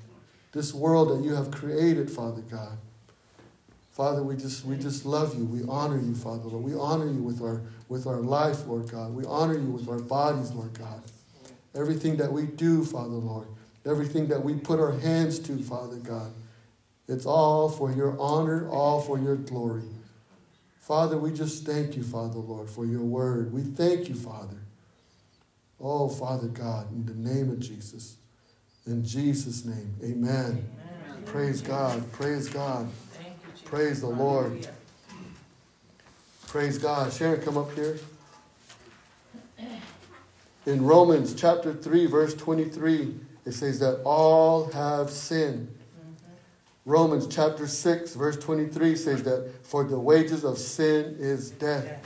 [0.51, 2.78] this world that you have created, Father God.
[3.91, 5.45] Father, we just we just love you.
[5.45, 6.64] We honor you, Father Lord.
[6.64, 9.14] We honor you with our with our life, Lord God.
[9.14, 11.03] We honor you with our bodies, Lord God.
[11.76, 13.47] Everything that we do, Father Lord.
[13.86, 16.32] Everything that we put our hands to, Father God.
[17.07, 19.84] It's all for your honor, all for your glory.
[20.80, 23.53] Father, we just thank you, Father Lord, for your word.
[23.53, 24.61] We thank you, Father.
[25.82, 28.18] Oh, Father God, in the name of Jesus.
[28.86, 30.68] In Jesus' name, amen.
[31.10, 31.24] Amen.
[31.26, 32.12] Praise God.
[32.12, 32.88] Praise God.
[32.88, 33.32] You,
[33.66, 34.46] Praise the Lord.
[34.46, 34.74] Hallelujah.
[36.48, 37.14] Praise God.
[37.14, 37.98] Sharon, come up here.
[40.66, 43.16] In Romans chapter 3, verse 23,
[43.46, 45.68] it says that all have sinned.
[45.68, 46.34] Mm-hmm.
[46.86, 52.06] Romans chapter 6, verse 23 says that for the wages of sin is death.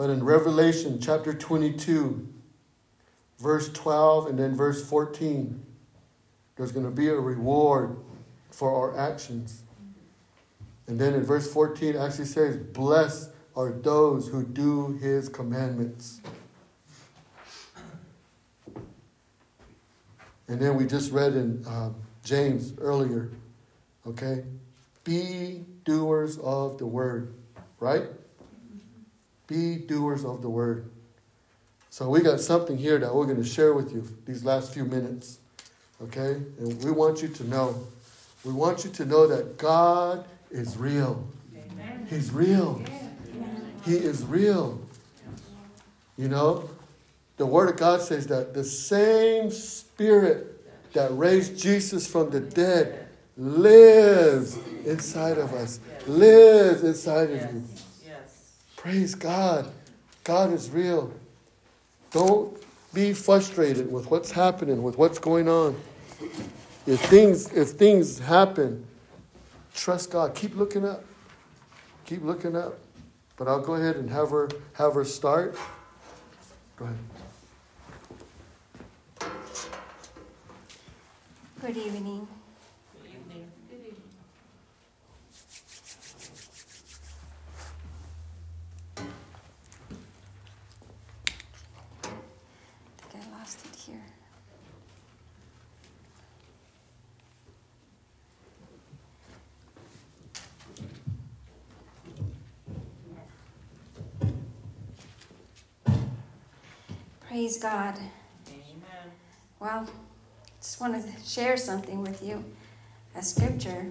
[0.00, 2.26] But in Revelation chapter 22,
[3.38, 5.62] verse 12, and then verse 14,
[6.56, 7.98] there's going to be a reward
[8.50, 9.62] for our actions.
[10.86, 16.22] And then in verse 14, it actually says, Blessed are those who do his commandments.
[20.48, 21.90] And then we just read in uh,
[22.24, 23.32] James earlier,
[24.06, 24.44] okay?
[25.04, 27.34] Be doers of the word,
[27.80, 28.04] right?
[29.50, 30.88] Be doers of the word.
[31.90, 34.84] So we got something here that we're going to share with you these last few
[34.84, 35.40] minutes.
[36.00, 36.40] Okay?
[36.60, 37.84] And we want you to know.
[38.44, 41.26] We want you to know that God is real.
[41.52, 42.06] Amen.
[42.08, 42.80] He's real.
[43.84, 44.80] He is real.
[46.16, 46.70] You know,
[47.36, 53.08] the Word of God says that the same Spirit that raised Jesus from the dead
[53.36, 57.64] lives inside of us, lives inside of you.
[58.80, 59.70] Praise God.
[60.24, 61.12] God is real.
[62.12, 62.56] Don't
[62.94, 65.78] be frustrated with what's happening, with what's going on.
[66.86, 68.86] If things if things happen,
[69.74, 70.34] trust God.
[70.34, 71.04] Keep looking up.
[72.06, 72.78] Keep looking up.
[73.36, 75.56] But I'll go ahead and have her have her start.
[76.76, 76.98] Go ahead.
[81.60, 82.28] Good evening.
[83.02, 83.50] Good evening.
[93.02, 94.02] I think I lost it here.
[107.30, 107.94] Praise God.
[108.48, 109.12] Amen.
[109.60, 109.88] Well,
[110.60, 112.44] just want to share something with you.
[113.14, 113.86] A scripture.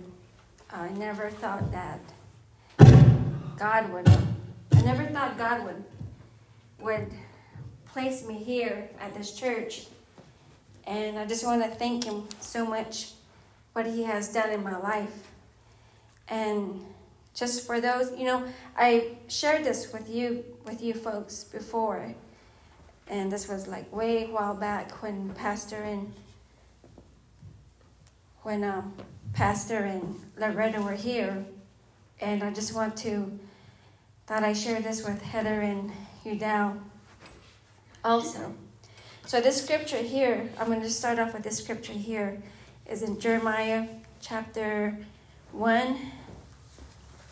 [0.70, 2.02] I never thought that
[3.58, 4.10] God would.
[4.10, 5.82] I never thought God would
[6.82, 7.14] would
[7.86, 9.86] place me here at this church,
[10.86, 13.14] and I just want to thank Him so much
[13.72, 15.32] what He has done in my life.
[16.28, 16.84] And
[17.34, 18.44] just for those, you know,
[18.78, 22.16] I shared this with you with you folks before
[23.10, 26.14] and this was like way a while back when pastor and
[28.44, 28.94] when um,
[29.34, 31.46] pastor and loretta were here.
[32.22, 33.40] And i just want to
[34.28, 35.92] thought i share this with heather and
[36.24, 36.78] udell
[38.04, 38.54] also
[39.26, 42.40] so this scripture here i'm going to start off with this scripture here
[42.88, 43.88] is in jeremiah
[44.22, 44.96] chapter
[45.52, 45.98] 1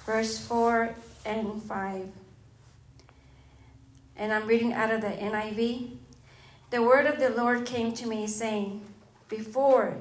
[0.06, 2.08] verse 4 and 5
[4.18, 5.98] and I'm reading out of the NIV.
[6.70, 8.82] The word of the Lord came to me, saying,
[9.30, 9.98] Before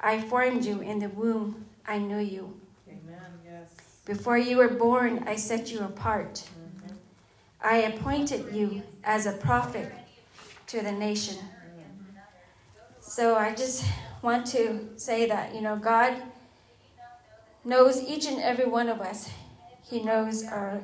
[0.00, 2.58] I formed you in the womb, I knew you.
[2.88, 3.18] Amen.
[3.44, 3.68] Yes.
[4.04, 6.44] Before you were born, I set you apart.
[6.44, 6.94] Mhm.
[7.60, 9.92] I appointed you as a prophet
[10.68, 11.36] to the nation.
[13.00, 13.84] So I just
[14.20, 16.22] want to say that, you know, God
[17.64, 19.30] knows each and every one of us.
[19.82, 20.82] He knows our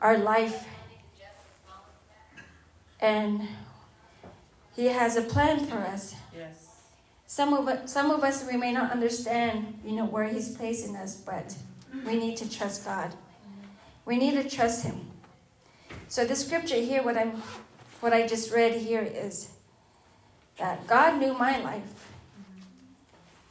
[0.00, 0.66] our life
[3.00, 3.48] and
[4.76, 6.14] he has a plan for us.
[6.36, 6.68] Yes.
[7.26, 10.96] Some of us, some of us we may not understand, you know, where he's placing
[10.96, 11.54] us, but
[12.06, 13.14] we need to trust God.
[14.04, 15.10] We need to trust him.
[16.08, 17.42] So the scripture here, what I'm
[18.00, 19.50] what I just read here is
[20.58, 22.08] that God knew my life.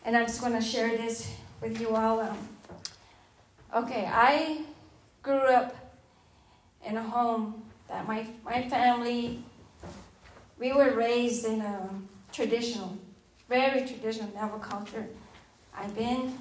[0.05, 2.19] And I'm just going to share this with you all.
[2.21, 2.37] Um,
[3.75, 4.61] okay, I
[5.21, 5.75] grew up
[6.83, 9.43] in a home that my, my family,
[10.57, 11.89] we were raised in a
[12.31, 12.97] traditional,
[13.49, 15.07] very traditional Navajo culture.
[15.75, 16.33] I've been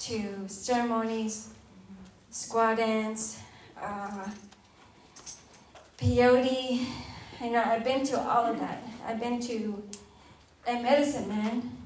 [0.00, 1.48] to ceremonies,
[2.30, 3.40] squaw dance,
[3.80, 4.28] uh,
[5.98, 6.86] peyote.
[7.42, 8.82] You know, I've been to all of that.
[9.06, 9.82] I've been to
[10.66, 11.76] a medicine man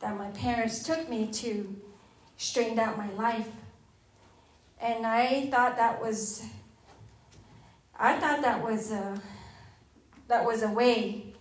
[0.00, 1.76] that my parents took me to
[2.38, 3.48] straighten out my life.
[4.80, 6.46] And I thought that was
[8.02, 9.20] I thought that was a
[10.28, 11.34] that was a way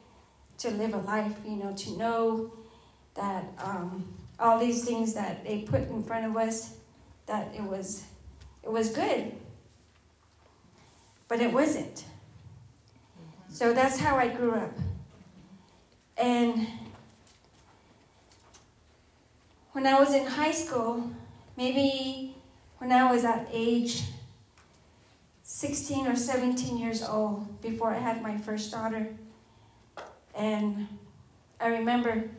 [0.57, 2.53] to live a life, you know, to know
[3.15, 6.75] that um, all these things that they put in front of us,
[7.27, 8.03] that it was
[8.61, 9.33] it was good.
[11.29, 12.03] But it wasn't.
[13.47, 14.73] So that's how I grew up.
[16.17, 16.67] And
[19.71, 21.09] when I was in high school,
[21.55, 22.35] maybe
[22.79, 24.03] when I was at age
[25.51, 29.07] 16 or 17 years old, before I had my first daughter,
[30.35, 30.87] and
[31.59, 32.29] I remember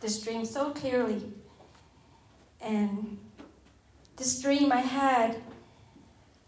[0.00, 1.22] this dream so clearly.
[2.62, 3.18] And
[4.16, 5.36] this dream I had,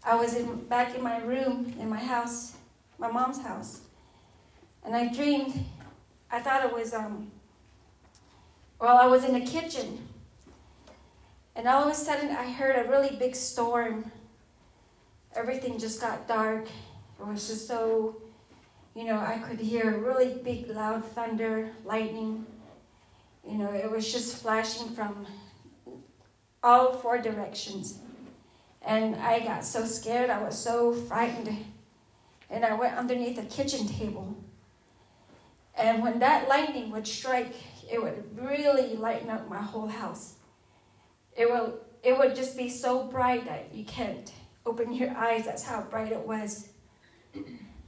[0.03, 2.53] I was in, back in my room in my house,
[2.97, 3.81] my mom's house,
[4.83, 5.63] and I dreamed.
[6.31, 7.31] I thought it was um.
[8.79, 10.07] Well, I was in the kitchen,
[11.55, 14.11] and all of a sudden I heard a really big storm.
[15.35, 16.65] Everything just got dark.
[17.19, 18.21] It was just so,
[18.95, 22.45] you know, I could hear really big, loud thunder, lightning.
[23.47, 25.25] You know, it was just flashing from
[26.63, 27.99] all four directions.
[28.81, 31.65] And I got so scared, I was so frightened.
[32.49, 34.35] And I went underneath the kitchen table.
[35.75, 37.53] And when that lightning would strike,
[37.89, 40.35] it would really lighten up my whole house.
[41.35, 44.31] It will it would just be so bright that you can't
[44.65, 45.45] open your eyes.
[45.45, 46.69] That's how bright it was.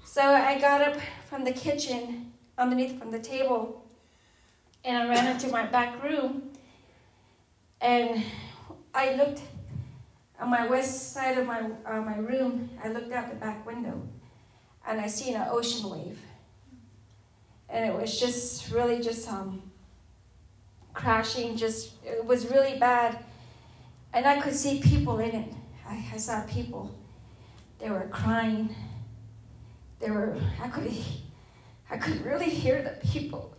[0.03, 0.97] So I got up
[1.30, 3.86] from the kitchen, underneath from the table,
[4.86, 6.51] and I ran into my back room.
[7.82, 8.24] And
[8.93, 9.41] I looked
[10.39, 12.69] on my west side of my uh, my room.
[12.84, 14.01] I looked out the back window,
[14.88, 16.19] and I seen an ocean wave.
[17.69, 19.61] And it was just really just um
[20.93, 21.57] crashing.
[21.57, 23.17] Just it was really bad,
[24.13, 25.53] and I could see people in it.
[25.88, 26.93] I, I saw people.
[27.79, 28.75] They were crying.
[29.99, 30.38] They were.
[30.61, 30.91] I could.
[31.89, 33.55] I could really hear the people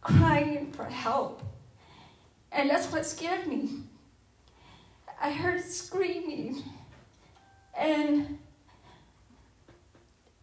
[0.00, 1.42] crying for help.
[2.52, 3.70] And that's what scared me.
[5.20, 6.62] I heard screaming
[7.76, 8.38] and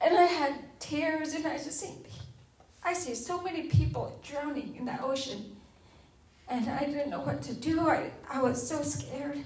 [0.01, 2.05] and I had tears and I just think
[2.84, 5.55] I see so many people drowning in the ocean
[6.47, 7.80] and I didn't know what to do.
[7.89, 9.43] I, I was so scared.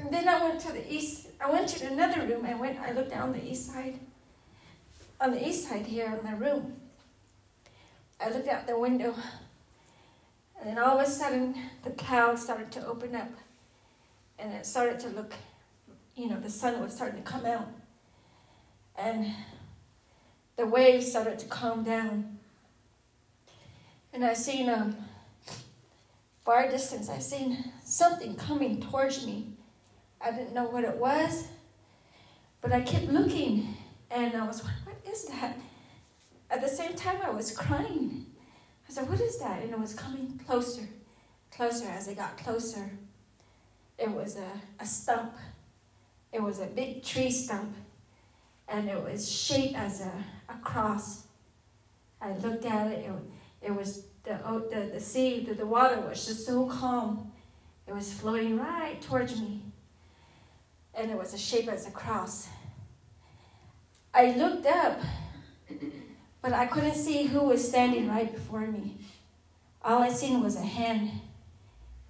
[0.00, 2.44] And then I went to the east I went to another room.
[2.44, 3.98] I went I looked down the east side.
[5.20, 6.76] On the east side here in my room.
[8.20, 9.14] I looked out the window
[10.60, 13.30] and then all of a sudden, the clouds started to open up.
[14.38, 15.32] And it started to look,
[16.14, 17.68] you know, the sun was starting to come out.
[18.96, 19.32] And
[20.56, 22.38] the waves started to calm down.
[24.12, 24.96] And I seen um
[26.44, 29.52] far distance, I seen something coming towards me.
[30.20, 31.48] I didn't know what it was,
[32.60, 33.74] but I kept looking
[34.10, 35.56] and I was, what is that?
[36.50, 38.26] At the same time, I was crying.
[38.88, 39.62] I said, What is that?
[39.62, 40.88] And it was coming closer,
[41.52, 41.86] closer.
[41.88, 42.90] As it got closer,
[43.96, 44.50] it was a,
[44.80, 45.34] a stump.
[46.32, 47.74] It was a big tree stump,
[48.68, 50.12] and it was shaped as a,
[50.48, 51.26] a cross.
[52.20, 53.12] I looked at it, it,
[53.68, 57.30] it was the, oh, the, the sea, the, the water was just so calm.
[57.86, 59.62] It was floating right towards me,
[60.94, 62.48] and it was a shape as a cross.
[64.12, 65.00] I looked up
[66.42, 68.96] but I couldn't see who was standing right before me.
[69.82, 71.10] All I seen was a hand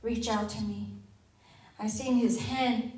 [0.02, 0.88] reach out to me.
[1.78, 2.92] I seen his hand.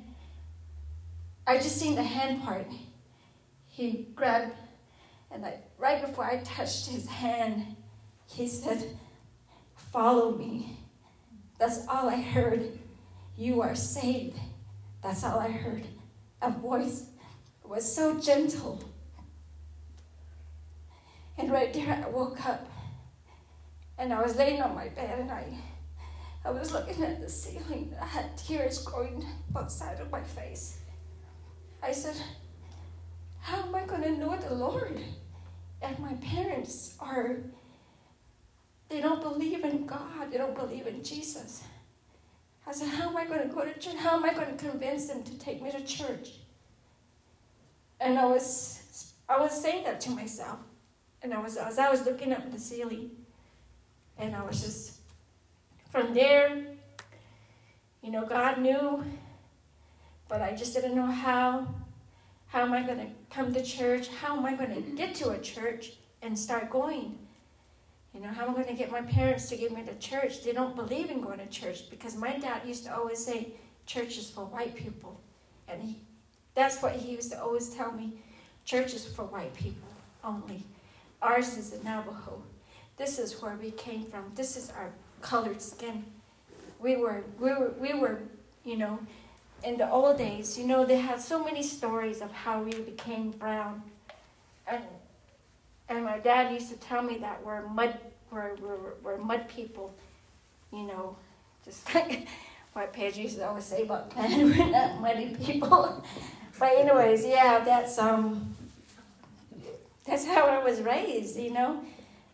[1.45, 2.67] I just seen the hand part.
[3.67, 4.53] He grabbed,
[5.31, 7.75] and I, right before I touched his hand,
[8.27, 8.97] he said,
[9.75, 10.77] Follow me.
[11.59, 12.79] That's all I heard.
[13.35, 14.37] You are saved.
[15.03, 15.85] That's all I heard.
[16.41, 17.07] A voice
[17.63, 18.83] was so gentle
[21.37, 22.67] and right there, I woke up
[23.97, 25.57] and I was laying on my bed and I,
[26.45, 27.93] I was looking at the ceiling.
[27.99, 30.79] I had tears going both sides of my face.
[31.81, 32.15] I said,
[33.41, 34.99] How am I going to know the Lord?
[35.81, 37.37] And my parents are,
[38.89, 41.63] they don't believe in God, they don't believe in Jesus.
[42.65, 43.95] I said, How am I going to go to church?
[43.95, 46.39] How am I going to convince them to take me to church?
[47.99, 50.59] And I was, I was saying that to myself.
[51.21, 53.11] And I was as I was looking up at the ceiling,
[54.17, 54.97] and I was just
[55.89, 56.65] from there,
[58.01, 59.03] you know, God knew,
[60.27, 61.67] but I just didn't know how.
[62.47, 64.09] How am I going to come to church?
[64.09, 67.17] How am I going to get to a church and start going?
[68.13, 70.43] You know, how am I going to get my parents to give me to church?
[70.43, 73.53] They don't believe in going to church because my dad used to always say,
[73.85, 75.19] church is for white people.
[75.67, 75.97] And he,
[76.53, 78.13] that's what he used to always tell me
[78.65, 79.87] church is for white people
[80.23, 80.63] only.
[81.21, 82.43] Ours is the Navajo.
[82.97, 84.31] This is where we came from.
[84.35, 84.91] This is our
[85.21, 86.05] colored skin.
[86.79, 88.19] We were, we were, we were,
[88.63, 88.99] you know,
[89.63, 93.31] in the old days, you know, they had so many stories of how we became
[93.31, 93.81] brown.
[94.67, 94.83] And
[95.89, 97.97] and my dad used to tell me that we're mud,
[98.31, 99.93] we're, we're, we're mud people,
[100.71, 101.15] you know,
[101.65, 102.27] just like
[102.73, 106.03] what Paige used to always say about men, we're not muddy people.
[106.59, 108.55] but anyways, yeah, that's um,
[110.05, 111.81] that's how I was raised, you know.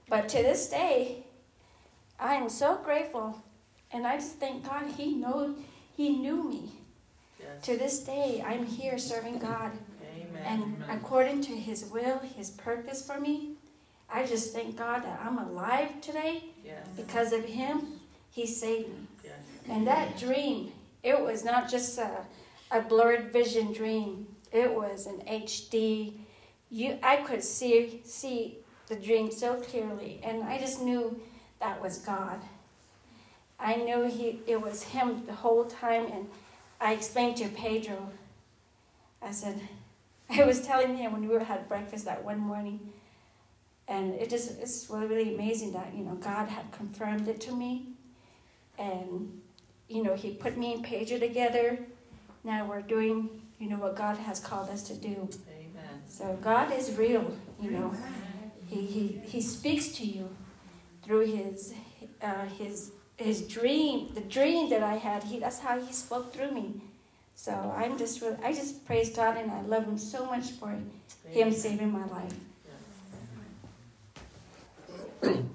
[0.10, 1.24] But to this day,
[2.20, 3.44] I am so grateful,
[3.92, 5.56] and I just thank God He know
[5.96, 6.72] He knew me.
[7.40, 7.64] Yes.
[7.66, 9.72] To this day, I'm here serving God.
[10.30, 10.44] Amen.
[10.46, 13.54] And according to His will, His purpose for me,
[14.12, 16.88] I just thank God that I'm alive today Yes.
[16.96, 18.00] because of Him.
[18.32, 18.96] He saved me.
[19.24, 19.34] Yes.
[19.68, 20.72] And that dream,
[21.04, 22.26] it was not just a,
[22.72, 24.28] a blurred vision dream.
[24.52, 26.14] It was an HD.
[26.72, 28.58] You, I could see see
[28.88, 31.20] the dream so clearly, and I just knew
[31.60, 32.40] that was God.
[33.60, 36.28] I knew he it was Him the whole time, and
[36.80, 38.10] I explained to Pedro.
[39.22, 39.60] I said,
[40.38, 42.80] I was telling him when we were had breakfast that one morning,
[43.88, 47.56] and it just it's really really amazing that you know God had confirmed it to
[47.56, 47.94] me,
[48.78, 49.42] and
[49.88, 51.80] you know He put me and Pedro together.
[52.44, 55.28] Now we're doing you know what God has called us to do.
[55.50, 56.02] Amen.
[56.08, 57.94] So God is real, you know.
[58.68, 60.30] He He, he speaks to you
[61.04, 61.74] through His
[62.22, 65.24] uh, His His dream, the dream that I had.
[65.24, 66.82] He that's how He spoke through me.
[67.40, 70.72] So I'm just really, I just praise God and I love Him so much for
[70.72, 70.92] Him
[71.34, 71.54] Amen.
[71.54, 72.34] saving my life.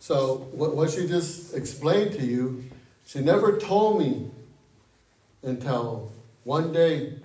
[0.00, 2.64] So what, what she just explained to you,
[3.04, 4.30] she never told me
[5.42, 6.10] until
[6.44, 7.18] one day,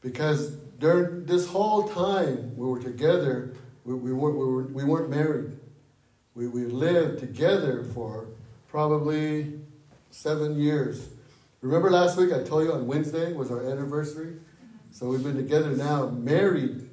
[0.00, 3.52] because during this whole time we were together,
[3.84, 5.52] we, we, weren't, we, were, we weren't married.
[6.34, 8.26] We, we lived together for
[8.68, 9.60] probably
[10.10, 11.08] seven years.
[11.64, 14.36] Remember last week I told you on Wednesday was our anniversary?
[14.90, 16.90] So we've been together now, married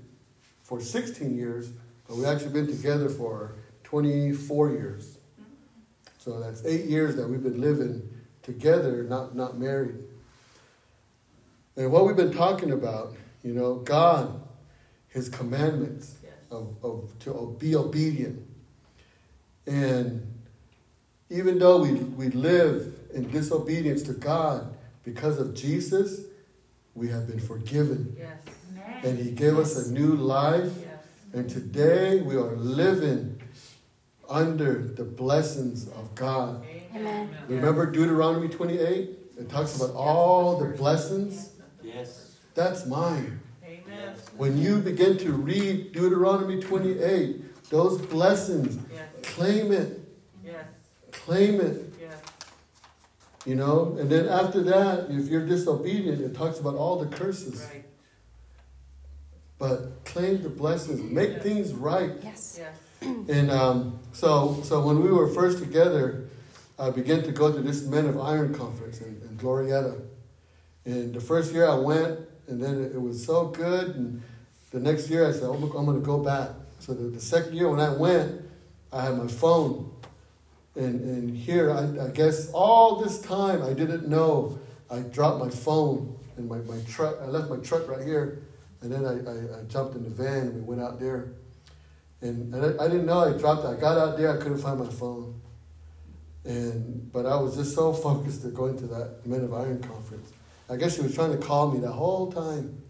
[0.64, 1.72] for 16 years,
[2.08, 5.18] but we've actually been together for 24 years.
[6.20, 8.10] So that's eight years that we've been living
[8.44, 9.98] together, not, not married.
[11.76, 13.14] And what we've been talking about,
[13.44, 14.42] you know, God,
[15.10, 16.32] His commandments Yes.
[16.50, 18.42] of, of to be obedient.
[19.68, 20.34] And
[21.30, 26.22] even though we, we live in disobedience to God because of Jesus,
[26.96, 28.16] we have been forgiven.
[28.18, 28.38] Yes.
[29.04, 30.72] And He gave us a new life.
[30.80, 30.88] Yes.
[31.34, 33.40] And today we are living
[34.30, 36.64] under the blessings of God.
[36.96, 37.30] Amen.
[37.48, 39.10] Remember Deuteronomy 28?
[39.40, 41.50] It talks about all the blessings.
[41.84, 42.38] Yes.
[42.54, 43.40] That's mine.
[43.66, 44.16] Amen.
[44.38, 49.08] When you begin to read Deuteronomy 28, those blessings, Yes.
[49.24, 50.00] claim it,
[50.44, 50.66] Yes.
[51.12, 52.01] claim it, Yes.
[53.46, 53.96] You know?
[54.00, 57.68] And then after that, if you're disobedient, it talks about all the curses.
[57.72, 57.86] Right.
[59.58, 62.12] But claim the blessings, make things right.
[62.24, 62.60] Yes.
[62.60, 62.78] Yes.
[63.30, 66.28] And um, so, so when we were first together,
[66.78, 70.02] I began to go to this Men of Iron conference in, in Glorieta.
[70.86, 73.96] And the first year I went, and then it, it was so good.
[73.96, 74.22] And
[74.72, 76.50] the next year I said, oh, look, I'm going to go back.
[76.80, 78.42] So the, the second year when I went,
[78.92, 79.91] I had my phone.
[80.76, 84.60] And, and here, I, I guess all this time I didn't know
[84.90, 87.18] I dropped my phone and my, my truck.
[87.22, 88.44] I left my truck right here.
[88.82, 91.34] And then I, I, I jumped in the van and we went out there.
[92.22, 93.68] And, and I, I didn't know I dropped it.
[93.68, 95.40] I got out there, I couldn't find my phone.
[96.44, 100.32] And but I was just so focused at going to that Men of Iron conference.
[100.70, 102.82] I guess she was trying to call me the whole time.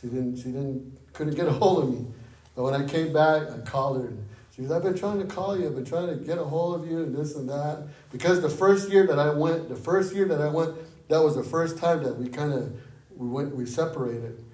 [0.00, 2.06] She didn't she didn't couldn't get a hold of me.
[2.54, 4.27] But when I came back, I called her and
[4.58, 6.90] she I've been trying to call you, I've been trying to get a hold of
[6.90, 7.86] you and this and that.
[8.10, 10.74] Because the first year that I went, the first year that I went,
[11.08, 12.72] that was the first time that we kind of
[13.14, 14.44] we went we separated.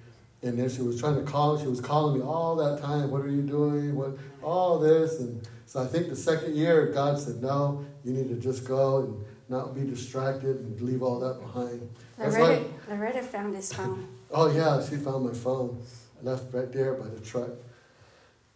[0.43, 1.57] And then she was trying to call.
[1.57, 3.09] She was calling me all that time.
[3.09, 3.95] What are you doing?
[3.95, 5.19] What all this?
[5.19, 8.99] And so I think the second year, God said, "No, you need to just go
[8.99, 11.89] and not be distracted and leave all that behind."
[12.19, 14.07] Loretta, like, Loretta found his phone.
[14.31, 15.81] oh yeah, she found my phone,
[16.21, 17.49] I left right there by the truck.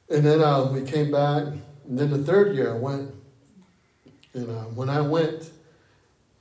[0.10, 1.44] And then um, we came back.
[1.88, 3.12] And then the third year, I went.
[4.34, 5.50] And uh, when I went,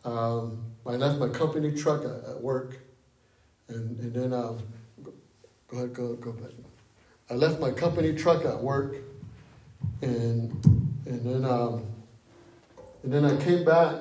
[0.05, 2.79] um, I left my company truck at, at work,
[3.69, 4.59] and and then um,
[5.69, 6.51] Go ahead, go, go back.
[7.29, 8.97] I left my company truck at work,
[10.01, 10.51] and
[11.05, 11.85] and then um,
[13.03, 13.97] and then I came back,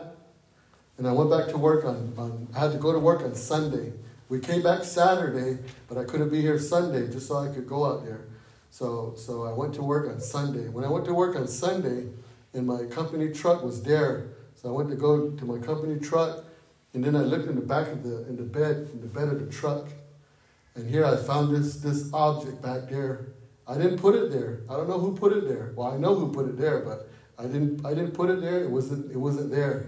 [0.98, 2.48] and I went back to work on, on.
[2.56, 3.92] I had to go to work on Sunday.
[4.30, 7.86] We came back Saturday, but I couldn't be here Sunday just so I could go
[7.86, 8.27] out there.
[8.78, 10.70] So so I went to work on Sunday.
[10.70, 12.10] When I went to work on Sunday,
[12.54, 16.46] and my company truck was there, so I went to go to my company truck,
[16.94, 19.30] and then I looked in the back of the in the bed in the bed
[19.30, 19.88] of the truck,
[20.76, 23.30] and here I found this this object back there.
[23.68, 24.62] I didn't put it there.
[24.70, 25.74] I don't know who put it there.
[25.76, 27.10] Well, I know who put it there, but
[27.40, 28.60] I didn't I didn't put it there.
[28.64, 29.88] It wasn't it wasn't there.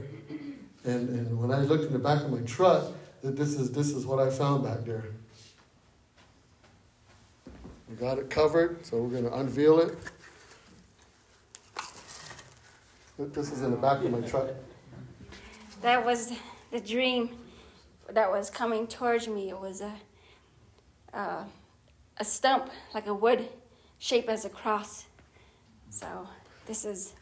[0.83, 2.85] And and when I looked in the back of my truck,
[3.21, 5.05] that this is this is what I found back there.
[7.89, 9.97] We got it covered, so we're gonna unveil it.
[13.17, 14.49] This is in the back of my truck.
[15.81, 16.31] That was
[16.71, 17.31] the dream
[18.09, 19.49] that was coming towards me.
[19.49, 19.93] It was a
[21.13, 21.43] uh,
[22.17, 23.47] a stump, like a wood,
[23.97, 25.05] shaped as a cross.
[25.89, 26.27] So
[26.67, 27.13] this is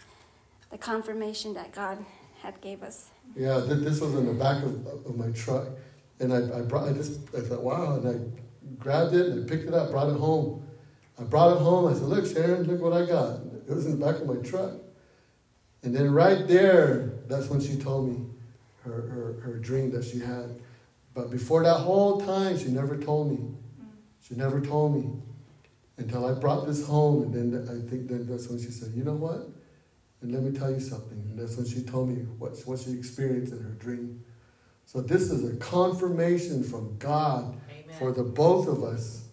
[0.70, 2.04] the confirmation that God
[2.42, 3.10] had gave us.
[3.36, 5.68] Yeah, th- this was in the back of, of my truck,
[6.20, 6.90] and I, I brought.
[6.90, 8.47] I just I thought, wow, and I
[8.78, 10.68] grabbed it and picked it up, brought it home.
[11.20, 11.88] I brought it home.
[11.88, 13.40] I said, look, Sharon, look what I got.
[13.68, 14.74] It was in the back of my truck.
[15.84, 18.26] And then right there, that's when she told me
[18.84, 20.60] her, her, her dream that she had.
[21.14, 23.56] But before that whole time, she never told me.
[24.22, 25.12] She never told me
[25.98, 27.24] until I brought this home.
[27.24, 29.50] And then I think then that's when she said, you know what?
[30.22, 31.18] And let me tell you something.
[31.30, 34.24] And that's when she told me what, what she experienced in her dream.
[34.86, 37.58] So this is a confirmation from God
[37.88, 38.00] Amen.
[38.00, 39.24] for the both of us.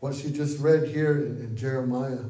[0.00, 2.24] What she just read here in, in Jeremiah.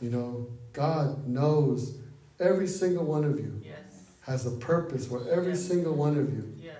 [0.00, 1.96] You know, God knows
[2.38, 3.78] every single one of you Yes.
[4.22, 5.62] has a purpose for every Yes.
[5.66, 6.52] single one of you.
[6.62, 6.74] Yes.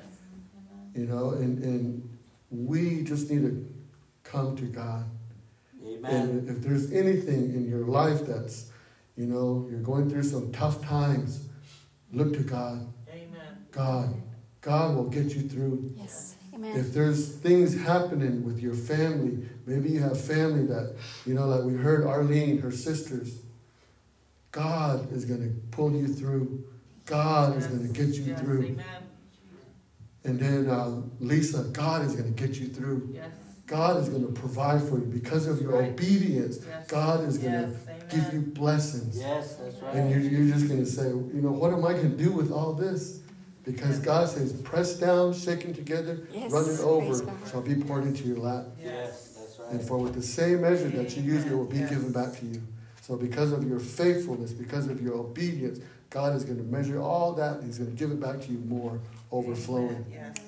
[0.95, 2.09] You know, and, and
[2.51, 3.67] we just need to
[4.23, 5.05] come to God.
[5.85, 6.15] Amen.
[6.15, 8.71] And if there's anything in your life that's,
[9.17, 11.49] you know, you're going through some tough times,
[12.13, 12.87] look to God.
[13.09, 13.67] Amen.
[13.71, 14.15] God,
[14.61, 15.93] God will get you through.
[15.97, 16.36] Yes.
[16.57, 16.77] Amen.
[16.77, 20.97] If there's things happening with your family, maybe you have family that,
[21.27, 23.43] you know, like we heard Arlene, her sisters,
[24.53, 26.65] God is going to pull you through.
[27.05, 28.41] God is going to get you yes.
[28.41, 28.65] through.
[28.65, 28.87] Amen.
[30.25, 33.11] And then uh, Lisa, God is going to get you through.
[33.13, 33.31] Yes.
[33.67, 35.91] God is going to provide for you because of your Right.
[35.91, 36.61] obedience.
[36.67, 36.87] Yes.
[36.87, 37.85] God is going yes.
[37.85, 38.07] to Amen.
[38.09, 39.19] give you blessings.
[39.19, 39.95] Yes, that's right.
[39.95, 42.33] And you're, you're just going to say, you know, what am I going to do
[42.33, 43.21] with all this?
[43.67, 46.53] Because God says, pressed down, shaken together, Yes.
[46.53, 48.67] running over shall be poured into your lap.
[48.81, 49.73] Yes, that's right.
[49.73, 51.91] And for with the same measure that you use, it will be Yes.
[51.91, 52.63] given back to you.
[53.03, 57.33] So because of your faithfulness, because of your obedience, God is going to measure all
[57.35, 57.57] that.
[57.57, 59.01] And He's going to give it back to you more,
[59.33, 60.05] overflowing.
[60.07, 60.07] Amen.
[60.13, 60.39] Yes.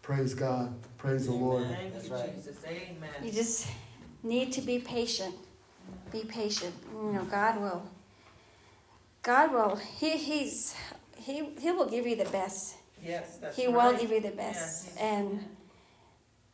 [0.00, 0.74] Praise God.
[0.96, 1.66] Praise the Lord.
[1.68, 2.34] Thank That's you, right.
[2.34, 2.56] Jesus.
[2.66, 3.10] Amen.
[3.22, 3.66] You just
[4.22, 5.34] need to be patient.
[6.10, 6.74] Be patient.
[6.90, 7.82] You know, God will.
[9.22, 9.76] God will.
[9.76, 10.74] He he's
[11.22, 12.76] he he will give you the best.
[13.04, 13.74] Yes, that's He right.
[13.74, 14.86] will give you the best.
[14.88, 14.96] Yes.
[15.00, 15.44] And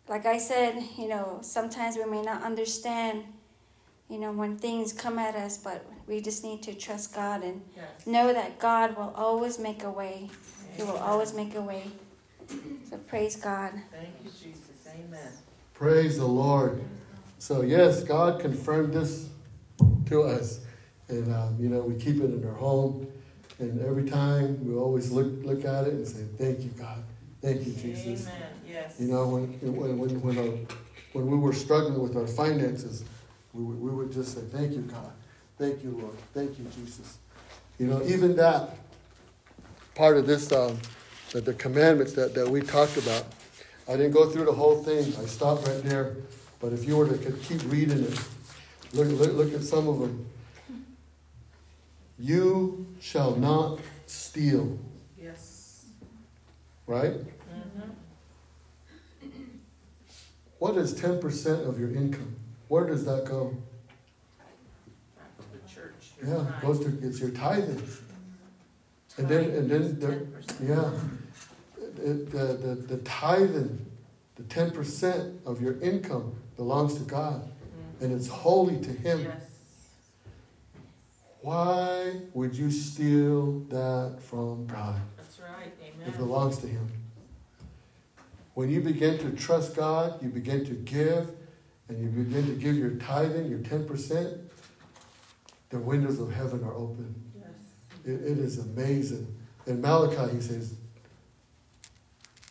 [0.09, 3.25] like I said, you know, sometimes we may not understand,
[4.09, 7.61] you know, when things come at us, but we just need to trust God and
[7.77, 8.07] Yes.
[8.07, 10.31] know that God will always make a way.
[10.77, 11.85] He will always make a way.
[12.89, 13.73] So praise God.
[13.93, 14.87] Thank you, Jesus.
[14.87, 15.29] Amen.
[15.75, 16.83] Praise the Lord.
[17.39, 19.29] So, yes, God confirmed this
[20.07, 20.61] to us.
[21.09, 23.07] And, um, you know, we keep it in our home.
[23.59, 27.03] And every time we always look, look at it and say, Thank you, God.
[27.43, 28.27] Thank you, Jesus.
[28.27, 28.43] Amen.
[28.69, 28.97] Yes.
[28.99, 30.59] You know, when, when, when, when, our,
[31.13, 33.05] when we were struggling with our finances,
[33.53, 35.13] we would, we would just say, Thank you, God.
[35.59, 36.17] Thank you, Lord.
[36.35, 37.19] Thank you, Jesus.
[37.79, 38.77] You know, even that
[39.95, 40.79] part of this, um,
[41.33, 43.25] the, the commandments that, that we talked about,
[43.89, 45.13] I didn't go through the whole thing.
[45.21, 46.17] I stopped right there.
[46.61, 48.21] But if you were to keep reading it,
[48.93, 50.28] look, look, look at some of them.
[52.19, 54.79] You shall not steal,
[55.21, 55.87] Yes.
[56.87, 57.13] right?
[57.15, 57.91] Mm-hmm.
[60.59, 62.35] What is 10% of your income?
[62.69, 63.57] Where does that go?
[65.17, 66.13] Back to the church.
[66.25, 67.83] Yeah, it goes to, it's your tithing.
[69.17, 70.27] And then, and then, the,
[70.63, 70.91] yeah,
[72.05, 73.87] it, the, the, the tithing,
[74.37, 77.49] the 10% of your income belongs to God
[78.01, 79.23] and it's holy to Him.
[79.23, 79.43] Yes.
[81.49, 85.01] Why would you steal that from God?
[85.17, 85.73] That's right.
[85.83, 86.07] Amen.
[86.07, 86.87] It belongs to Him.
[88.53, 91.31] When you begin to trust God, you begin to give,
[91.89, 94.41] and you begin to give your tithing, your 10%,
[95.71, 97.15] the windows of heaven are open.
[97.35, 97.47] Yes.
[98.05, 99.35] It, it is amazing.
[99.67, 100.75] In Malachi, he says,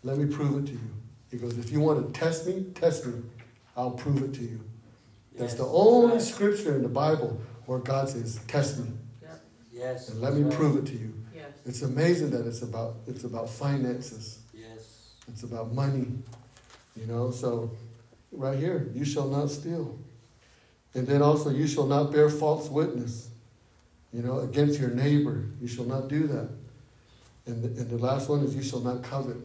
[0.01, 0.89] Let me prove it to you.
[1.29, 3.21] He goes, If you want to test me, test me.
[3.75, 4.59] I'll prove it to you.
[5.37, 6.21] That's Yes, the only right.
[6.23, 8.89] scripture in the Bible where God says, Test me.
[9.21, 9.41] Yep.
[9.71, 10.09] Yes.
[10.09, 10.53] And let me right.
[10.53, 11.13] prove it to you.
[11.35, 11.51] Yes.
[11.65, 14.39] It's amazing that it's about it's about finances.
[14.53, 15.11] Yes.
[15.27, 16.07] It's about money.
[16.95, 17.69] You know, so
[18.31, 19.99] right here, you shall not steal.
[20.95, 23.29] And then also you shall not bear false witness.
[24.11, 25.43] You know, against your neighbor.
[25.61, 26.49] You shall not do that.
[27.45, 29.37] And the, and the last one is you shall not covet.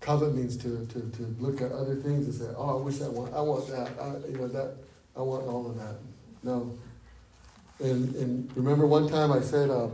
[0.00, 3.08] Covet means to, to, to look at other things and say, oh, I wish I
[3.08, 3.90] want, I want that.
[4.00, 4.74] I, you know, that,
[5.16, 5.96] I want all of that.
[6.42, 6.76] No.
[7.78, 9.88] And, and remember one time I said, uh,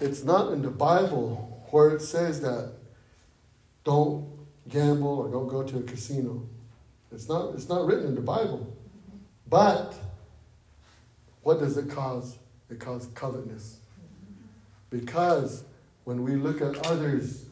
[0.00, 2.72] it's not in the Bible where it says that
[3.84, 4.28] don't
[4.68, 6.42] gamble or don't go to a casino.
[7.12, 8.76] It's not, it's not written in the Bible.
[9.48, 9.94] But
[11.42, 12.36] what does it cause?
[12.68, 13.78] It causes covetousness.
[14.90, 15.64] Because
[16.04, 17.46] when we look at others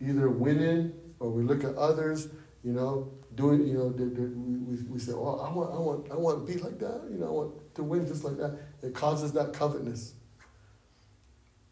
[0.00, 2.28] either winning or we look at others,
[2.64, 5.78] you know, doing, you know, they, they, we, we, we say, oh, I want, I
[5.78, 7.02] want, I want to be like that.
[7.10, 8.58] You know, I want to win just like that.
[8.82, 10.14] It causes that covetousness.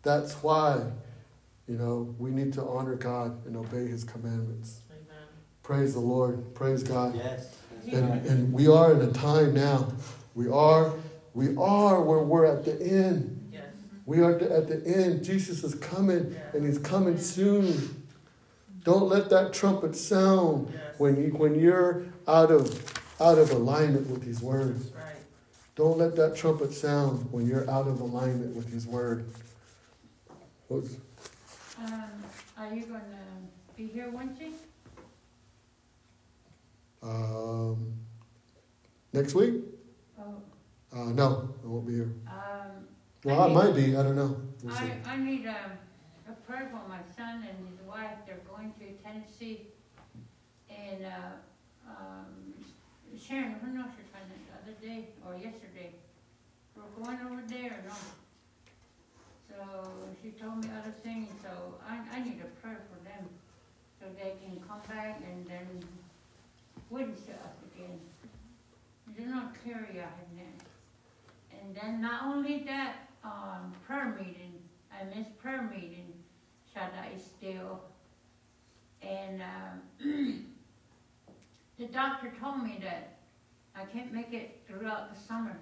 [0.03, 0.83] That's why,
[1.67, 4.81] you know, we need to honor God and obey His commandments.
[4.91, 5.25] Amen.
[5.65, 6.55] Praise the Lord.
[6.55, 7.17] Praise God.
[7.17, 7.57] Yes.
[7.93, 9.93] And, and we are in a time now.
[10.35, 10.93] We are,
[11.35, 13.49] we are where we're at the end.
[13.53, 13.65] Yes.
[14.07, 15.25] We are at the end.
[15.25, 16.55] Jesus is coming Yes.
[16.55, 18.05] and he's coming soon.
[18.85, 20.86] Don't let that trumpet sound Yes.
[20.99, 24.81] When you when you're out of out of alignment with his word.
[24.95, 25.17] Right.
[25.75, 29.31] Don't let that trumpet sound when you're out of alignment with his word.
[30.69, 30.97] What's-
[31.79, 32.03] Um,
[32.57, 33.03] are you gonna
[33.77, 34.53] be here Wednesday?
[37.03, 37.93] Um,
[39.13, 39.63] next week?
[40.19, 40.35] Oh,
[40.93, 42.13] Uh, no, I won't be here.
[42.27, 42.87] um,
[43.25, 43.97] Well, I might be.
[43.97, 44.41] I don't know.
[44.63, 44.73] We'll.
[44.75, 45.73] I, I need, um,
[46.29, 49.69] a prayer for my son and his wife, they're going to Tennessee.
[50.77, 52.55] And, uh, um,
[53.19, 55.95] Sharon, who knows your son the other day, or yesterday,
[56.77, 57.95] we're going over there, no?
[59.49, 59.89] So,
[60.23, 61.49] she told me other things, so
[61.89, 63.29] I, I need a prayer for them,
[63.99, 65.67] so they can come back and then
[66.91, 67.99] witness to us again.
[69.17, 71.59] They're not clear-eyed now.
[71.59, 74.53] And then not only that, um, prayer meeting,
[74.93, 76.13] I missed prayer meeting,
[76.75, 77.81] Shaddai still.
[79.01, 80.45] And, um,
[81.79, 83.19] the doctor told me that
[83.75, 85.57] I can't make it throughout the summer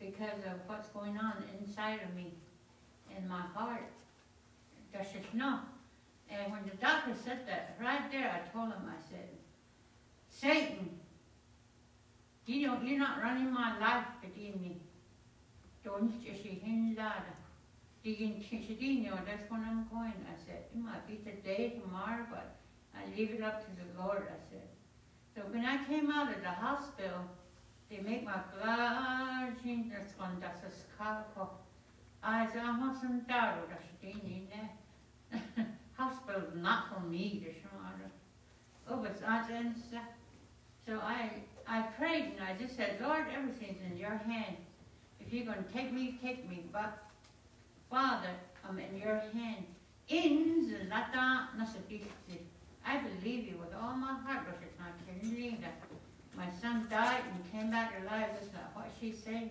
[0.00, 2.32] because of what's going on inside of me
[3.16, 3.86] and my heart.
[4.92, 5.60] That's just no.
[6.28, 9.28] And when the doctor said that, right there, I told him, I said,
[10.28, 10.98] Satan,
[12.46, 14.78] you know, you're not running my life within me.
[15.84, 17.26] Don't you see him that?
[19.26, 20.12] that's when I'm going.
[20.26, 22.56] I said, it might be today, tomorrow, but
[22.94, 24.71] I leave it up to the Lord, I said.
[25.34, 27.24] So when I came out of the hospital,
[27.90, 29.54] they make my blood
[29.90, 30.70] that's when that's a.
[32.22, 35.66] I said, I'm not some daughter, that's in there.
[35.98, 38.10] Hospital's not for me, this one.
[38.88, 39.16] Oh, but
[39.50, 40.02] in stuff.
[40.86, 41.30] So I,
[41.66, 44.56] I prayed and I just said, Lord, everything's in your hand.
[45.20, 46.98] If you're gonna take me, take me, but
[47.90, 48.30] Father,
[48.68, 49.64] I'm in your hand.
[50.08, 52.38] In the lata nasabikti.
[52.84, 54.46] I believe you with all my heart,
[54.78, 55.80] not believe that
[56.36, 58.30] my son died and came back alive.
[58.34, 59.50] That's not what she said.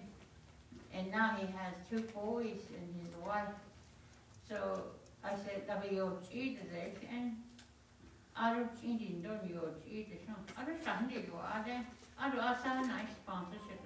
[0.93, 3.53] And now he has two boys and his wife.
[4.49, 4.83] So
[5.23, 7.37] I said, "Dabi yo chi de de and
[8.35, 10.41] aru chi din don yo chi de shon.
[10.57, 11.85] Aru shan de yo ade.
[12.19, 13.81] Aru asa nice sponsorship.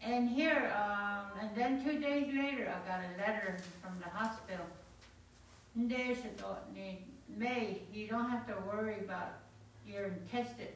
[0.00, 4.64] And here, um, and then two days later, I got a letter from the hospital.
[5.74, 6.40] And they said,
[6.74, 7.04] ne-
[7.36, 9.32] May, you don't have to worry about
[9.86, 10.72] you're tested.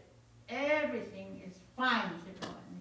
[0.49, 2.81] Everything is fine, she told me.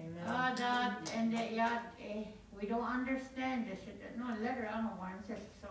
[0.00, 0.24] Amen.
[0.26, 2.24] Ah, that, and that, yeah, eh,
[2.58, 3.80] we don't understand this,
[4.16, 5.68] no, letter, I don't want it, so.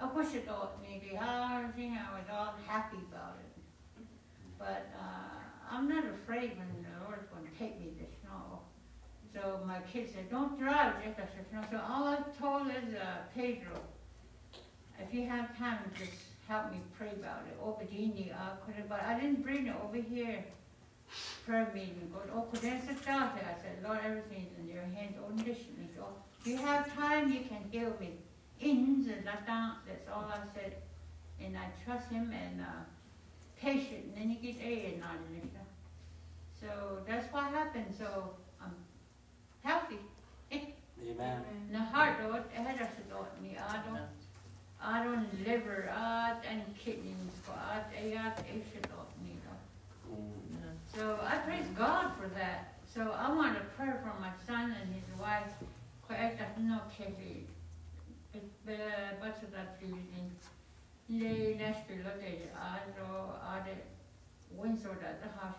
[0.00, 4.04] Of course, it all maybe I was all happy about it.
[4.58, 8.60] But, uh, I'm not afraid when the Lord's gonna take me to snow.
[9.32, 12.94] So my kids said, don't drive, just I said, no, so all I told is,
[12.94, 13.80] uh, Pedro,
[15.00, 16.12] if you have time, just
[16.48, 17.60] help me pray about it.
[17.62, 18.56] Obadini, uh,
[18.88, 20.44] but I didn't bring it over here.
[21.46, 23.30] Prayer meeting, but oh, could I sit down?
[23.36, 25.88] I said, Lord, everything's in your hands, unconditionally.
[25.94, 26.06] So
[26.40, 28.14] if you have time, you can heal me.
[28.60, 30.76] In the lata, that's all I said.
[31.40, 32.84] And I trust him and, uh,
[33.60, 35.50] patient, and then you get A and not an.
[36.60, 38.30] So that's what happened, so
[38.60, 38.74] I'm
[39.62, 39.98] healthy.
[40.52, 41.42] Amen.
[41.70, 44.00] The heart, Lord, head of the Lord, me, I don't,
[44.84, 48.32] I don't liver, I and kidneys, I, I, I,
[48.70, 50.20] should Lord, me, Lord.
[50.20, 50.96] Mm.
[50.96, 52.74] So I praise God for that.
[52.94, 55.52] So I want a prayer for my son and his wife,
[56.58, 57.46] no Kelly,
[58.66, 59.86] det är bara så att du
[61.06, 61.58] det är
[65.20, 65.50] the lite,